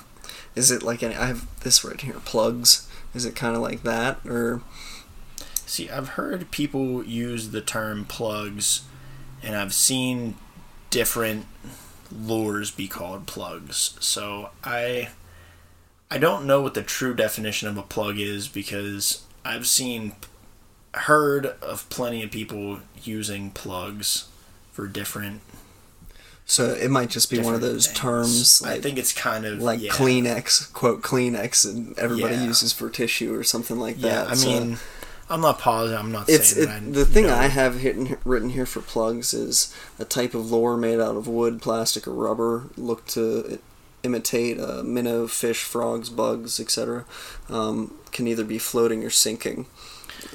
[0.54, 1.14] Is it like any?
[1.14, 2.20] I have this right here.
[2.24, 2.88] Plugs.
[3.14, 4.60] Is it kind of like that, or
[5.66, 8.82] See, I've heard people use the term plugs,
[9.42, 10.36] and I've seen
[10.90, 11.46] different
[12.12, 13.96] lures be called plugs.
[13.98, 15.08] So I
[16.10, 20.14] I don't know what the true definition of a plug is because I've seen
[20.94, 24.28] heard of plenty of people using plugs
[24.72, 25.42] for different
[26.48, 26.70] so?
[26.74, 27.98] It might just be one of those things.
[27.98, 29.90] terms I think it's kind of like yeah.
[29.90, 32.44] Kleenex, quote Kleenex, and everybody Yeah.
[32.44, 34.30] uses for tissue or something like Yeah, that.
[34.30, 34.78] I so- mean,
[35.28, 35.98] I'm not positive.
[35.98, 37.26] I'm not It's saying it, that I the thing.
[37.28, 41.26] I have hidden, written here for plugs is a type of lure made out of
[41.26, 42.66] wood, plastic, or rubber.
[42.76, 43.58] Look to
[44.06, 47.04] imitate uh, minnow, fish, frogs, bugs, etc.,
[47.50, 49.66] um, can either be floating or sinking.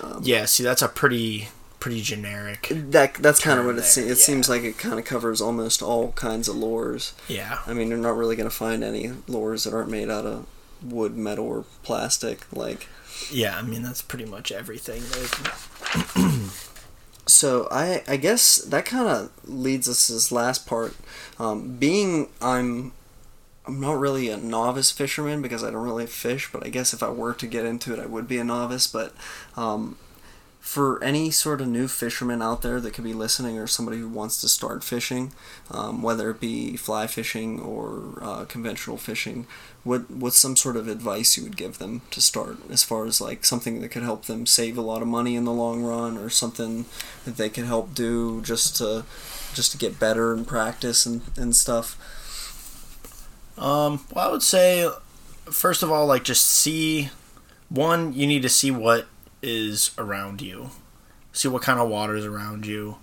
[0.02, 1.50] Um, yeah, see, that's a pretty
[1.82, 2.72] pretty generic.
[2.72, 4.08] That that's kind of what it seems.
[4.08, 4.16] It yeah.
[4.16, 7.14] seems like it kind of covers almost all kinds of lures.
[7.28, 7.60] Yeah.
[7.68, 10.46] I mean, you're not really going to find any lures that aren't made out of
[10.82, 12.46] wood, metal, or plastic.
[12.56, 12.88] Like.
[13.30, 15.02] Yeah, I mean that's pretty much everything.
[17.28, 20.96] so I I guess that kind of leads us to this last part.
[21.38, 22.94] Um, being I'm
[23.72, 27.02] I'm not really a novice fisherman because I don't really fish, but I guess if
[27.02, 28.86] I were to get into it, I would be a novice.
[28.86, 29.14] But
[29.56, 29.98] um,
[30.60, 34.10] for any sort of new fisherman out there that could be listening or somebody who
[34.10, 35.32] wants to start fishing,
[35.72, 39.48] um, whether it be fly fishing or uh, conventional fishing,
[39.86, 43.22] what what's some sort of advice you would give them to start as far as
[43.22, 46.18] like something that could help them save a lot of money in the long run
[46.18, 46.84] or something
[47.24, 49.06] that they could help do just to
[49.54, 51.98] just to get better and practice and, and stuff?
[53.58, 54.90] Um, well, I would say
[55.46, 57.10] first of all, like just see
[57.70, 59.08] one, you need to see what
[59.42, 60.72] is around you.
[61.34, 62.98] See what kind of water is around you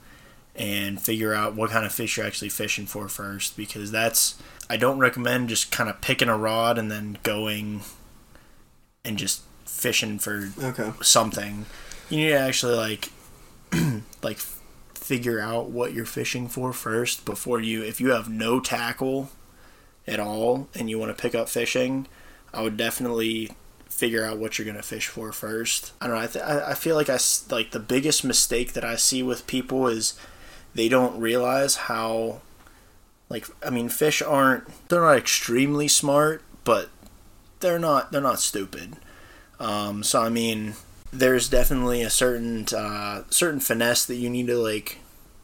[0.55, 4.36] and figure out what kind of fish you're actually fishing for first because that's
[4.68, 7.82] I don't recommend just kind of picking a rod and then going
[9.05, 10.92] and just fishing for okay.
[11.01, 11.64] something.
[12.11, 13.11] You need to actually like
[14.22, 14.38] like
[14.94, 19.30] figure out what you're fishing for first before you if you have no tackle
[20.09, 22.06] at all and you want to pick up fishing,
[22.52, 23.50] I would definitely
[23.88, 25.92] figure out what you're gonna fish for first.
[26.00, 26.22] I don't know.
[26.22, 27.18] I th- I feel like I
[27.50, 30.14] like the biggest mistake that I see with people is
[30.74, 32.40] they don't realize how
[33.28, 36.90] like I mean fish aren't they're not extremely smart, but
[37.61, 38.96] they're not they're not stupid.
[39.59, 40.74] Um, so I mean
[41.12, 44.98] there's definitely a certain uh, certain finesse that you need to like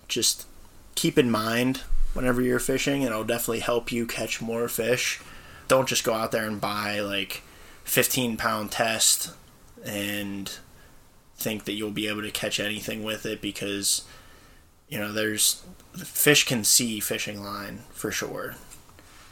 [0.06, 0.46] just
[0.94, 1.80] keep in mind
[2.14, 5.20] whenever you're fishing and it'll definitely help you catch more fish.
[5.68, 7.42] Don't just go out there and buy like
[7.84, 9.32] 15 pound test
[9.84, 10.58] and
[11.36, 14.04] think that you'll be able to catch anything with it because
[14.88, 15.62] you know there's
[15.96, 18.54] fish can see fishing line for sure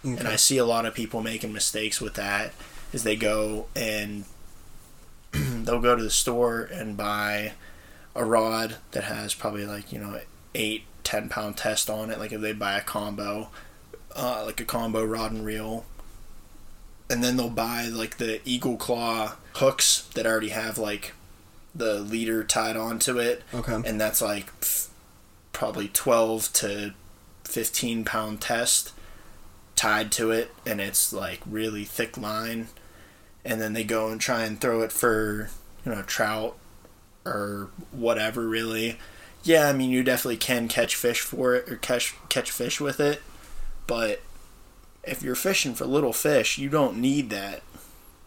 [0.05, 0.16] okay.
[0.18, 2.53] and i see a lot of people making mistakes with that
[2.93, 4.24] is they go and
[5.33, 7.53] they'll go to the store and buy
[8.14, 10.20] a rod that has probably like you know
[10.55, 13.49] eight ten pound test on it like if they buy a combo
[14.15, 15.85] uh, like a combo rod and reel
[17.13, 21.13] and then they'll buy like the eagle claw hooks that already have like
[21.75, 23.43] the leader tied onto it.
[23.53, 23.75] Okay.
[23.85, 24.89] And that's like f-
[25.53, 26.95] probably 12 to
[27.45, 28.93] 15 pound test
[29.77, 32.69] tied to it and it's like really thick line
[33.45, 35.51] and then they go and try and throw it for
[35.85, 36.57] you know trout
[37.27, 38.97] or whatever really
[39.43, 43.01] yeah i mean you definitely can catch fish for it or catch catch fish with
[43.01, 43.22] it
[43.86, 44.20] but
[45.05, 47.62] if you're fishing for little fish, you don't need that.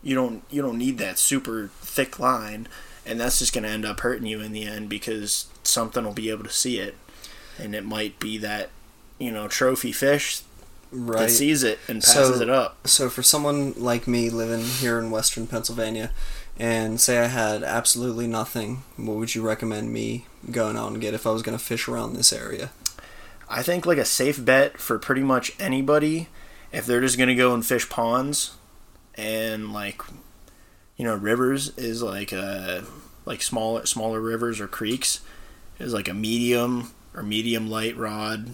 [0.04, 2.68] You don't you don't need that super thick line,
[3.06, 6.14] and that's just going to end up hurting you in the end because something will
[6.14, 6.96] be able to see it,
[7.58, 8.70] and it might be that
[9.18, 10.42] you know trophy fish
[10.92, 11.22] right.
[11.22, 12.88] that sees it and passes so, it up.
[12.88, 16.12] So for someone like me living here in Western Pennsylvania,
[16.58, 21.14] and say I had absolutely nothing, what would you recommend me going out and get
[21.14, 22.72] if I was going to fish around this area?
[23.50, 26.30] I think like a safe bet for pretty much anybody
[26.72, 28.56] if they're just gonna go and fish ponds
[29.16, 30.02] and like
[30.98, 32.84] you know rivers is like a
[33.26, 35.22] like smaller smaller rivers or creeks
[35.80, 38.52] is like a medium or medium light rod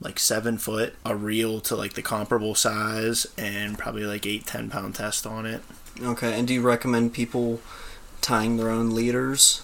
[0.00, 4.68] like seven foot a reel to like the comparable size and probably like eight ten
[4.68, 5.62] pound test on it
[6.02, 7.60] okay and do you recommend people
[8.20, 9.62] tying their own leaders?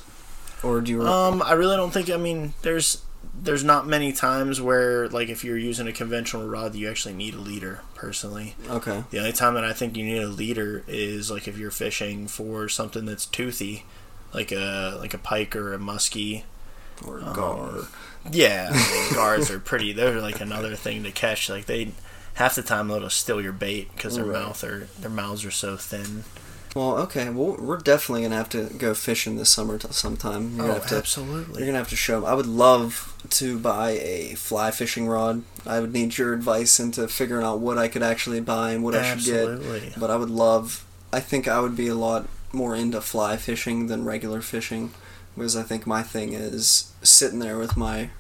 [0.62, 3.02] Or do you re- um i really don't think i mean there's
[3.38, 7.34] there's not many times where like if you're using a conventional rod you actually need
[7.34, 8.54] a leader personally.
[8.68, 9.02] Okay.
[9.10, 12.28] The only time that i think you need a leader is like if you're fishing
[12.28, 13.84] for something that's toothy
[14.32, 16.42] like a like a pike or a muskie.
[17.06, 17.68] Or a gar.
[17.68, 17.88] um,
[18.30, 21.50] yeah I mean, gars are pretty they're like another thing to catch.
[21.50, 21.92] Like they
[22.34, 24.40] half the time they'll just steal your bait because their right.
[24.40, 26.24] mouth are their mouths are so thin
[26.74, 27.30] well, okay.
[27.30, 30.56] Well, we're definitely gonna have to go fishing this summer t- sometime.
[30.56, 31.60] You're oh, have to, absolutely.
[31.60, 32.22] You're gonna have to show.
[32.22, 32.26] Me.
[32.26, 35.44] I would love to buy a fly fishing rod.
[35.64, 38.96] I would need your advice into figuring out what I could actually buy and what
[38.96, 39.76] absolutely.
[39.76, 40.00] I should get.
[40.00, 40.84] But I would love.
[41.12, 44.92] I think I would be a lot more into fly fishing than regular fishing
[45.34, 48.10] because I think my thing is sitting there with my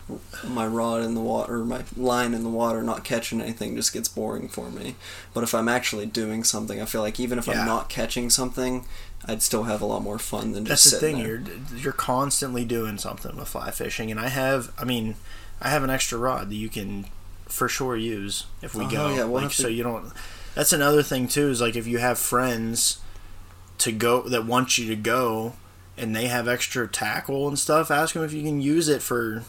[0.44, 4.08] my rod in the water, my line in the water, not catching anything, just gets
[4.08, 4.96] boring for me.
[5.32, 7.60] But if I'm actually doing something, I feel like even if yeah.
[7.60, 8.84] I'm not catching something,
[9.26, 11.16] I'd still have a lot more fun than just sitting.
[11.18, 11.54] That's the thing.
[11.54, 11.70] There.
[11.72, 14.72] You're you're constantly doing something with fly fishing, and I have.
[14.78, 15.14] I mean,
[15.60, 17.06] I have an extra rod that you can
[17.46, 19.14] for sure use if we oh, go.
[19.14, 20.12] Yeah, we'll like, so you don't
[20.54, 21.50] that's another thing too.
[21.50, 23.00] Is like if you have friends
[23.78, 25.54] to go that want you to go,
[25.96, 29.42] and they have extra tackle and stuff, ask them if you can use it for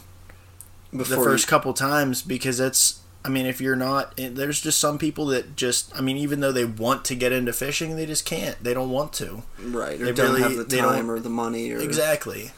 [0.92, 3.00] the first you- couple times because it's.
[3.24, 5.92] I mean, if you're not, there's just some people that just.
[5.96, 8.62] I mean, even though they want to get into fishing, they just can't.
[8.62, 9.42] They don't want to.
[9.58, 12.52] right, or they don't really- have the time or the money or Exactly.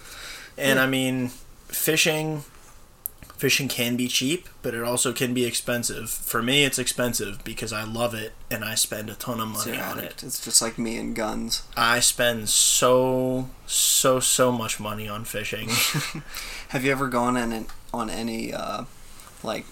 [0.58, 1.28] And I mean,
[1.68, 2.42] fishing
[3.38, 6.10] fishing can be cheap, but it also can be expensive.
[6.10, 9.78] For me, it's expensive because I love it and I spend a ton of money
[9.78, 10.22] on it.
[10.22, 11.62] It's just like me and guns.
[11.76, 15.68] I spend so so so much money on fishing.
[16.68, 18.84] Have you ever gone in on any uh,
[19.42, 19.64] like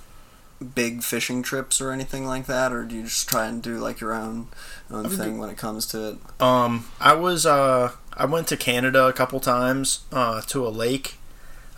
[0.74, 4.00] big fishing trips or anything like that, or do you just try and do like
[4.00, 4.46] your own
[4.90, 6.18] own thing when it comes to it?
[6.40, 11.18] um, I was uh I went to Canada a couple times uh to a lake.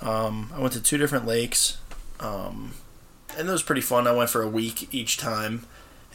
[0.01, 1.79] Um, I went to two different lakes.
[2.21, 2.73] Um,
[3.37, 4.07] and it was pretty fun.
[4.07, 5.67] I went for a week each time,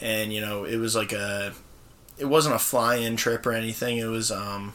[0.02, 1.54] and you know it was like a,
[2.18, 3.98] it wasn't a fly-in trip or anything.
[3.98, 4.74] It was um,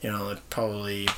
[0.00, 1.08] you know like probably,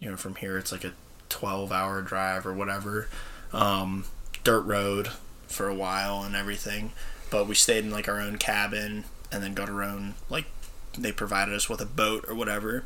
[0.00, 0.92] you know from here it's like a
[1.28, 3.08] twelve-hour drive or whatever,
[3.52, 4.04] um,
[4.44, 5.08] dirt road
[5.46, 6.92] for a while and everything.
[7.30, 10.46] But we stayed in like our own cabin and then got our own like
[10.96, 12.84] they provided us with a boat or whatever.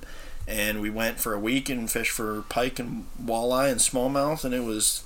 [0.52, 4.52] And we went for a week and fished for pike and walleye and smallmouth, and
[4.52, 5.02] it was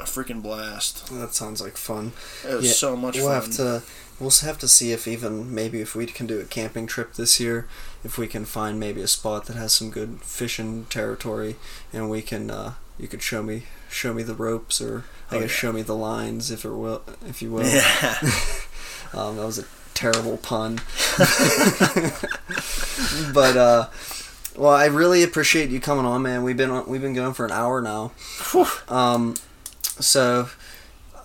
[0.00, 1.06] a freaking blast.
[1.10, 2.12] That sounds like fun.
[2.48, 3.34] It was Yeah, so much we'll fun.
[3.34, 3.82] have to
[4.18, 7.38] we'll have to see if even maybe if we can do a camping trip this
[7.38, 7.68] year,
[8.02, 11.54] if we can find maybe a spot that has some good fishing territory,
[11.92, 15.40] and we can uh, you could show me show me the ropes or I Oh,
[15.40, 15.56] guess yeah.
[15.56, 17.64] show me the lines if it will if you will.
[17.66, 18.16] yeah.
[19.14, 20.74] Um, that was a terrible pun.
[23.32, 23.86] but uh,
[24.58, 26.42] well, I really appreciate you coming on, man.
[26.42, 28.12] We've been on, we've been going for an hour now.
[28.88, 29.34] Um,
[30.00, 30.48] so,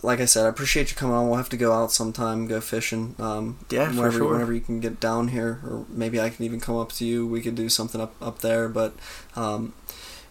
[0.01, 1.27] like I said, I appreciate you coming on.
[1.27, 3.15] We'll have to go out sometime, go fishing.
[3.19, 4.31] Um, Yeah, for whenever, sure.
[4.33, 7.25] Whenever you can get down here, or maybe I can even come up to you.
[7.25, 8.67] We could do something up up there.
[8.69, 8.93] But
[9.35, 9.73] um,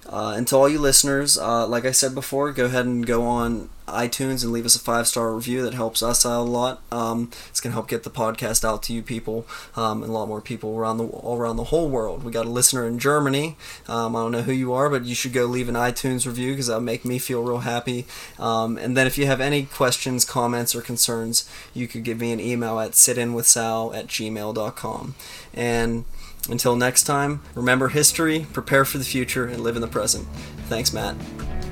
[0.07, 3.25] uh, and to all you listeners, uh, like I said before, go ahead and go
[3.25, 5.63] on iTunes and leave us a five star review.
[5.63, 6.83] That helps us out a lot.
[6.91, 9.47] Um, it's gonna help get the podcast out to you people
[9.77, 12.25] um, and a lot more people around the all around the whole world.
[12.25, 13.57] We got a listener in Germany.
[13.89, 16.53] Um, I don't know who you are, but you should go leave an iTunes review
[16.53, 18.07] because that'll make me feel real happy.
[18.39, 22.33] Um, and then if you have any questions, comments, or concerns, you could give me
[22.33, 25.15] an email at sitinwithsal at gmail.com.
[25.55, 26.05] And
[26.49, 30.26] until next time, remember history, prepare for the future, and live in the present.
[30.68, 31.16] Thanks, Matt.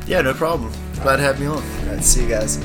[0.07, 0.73] yeah, no problem.
[1.03, 1.57] Glad to have you on.
[1.63, 2.59] All right, see you guys.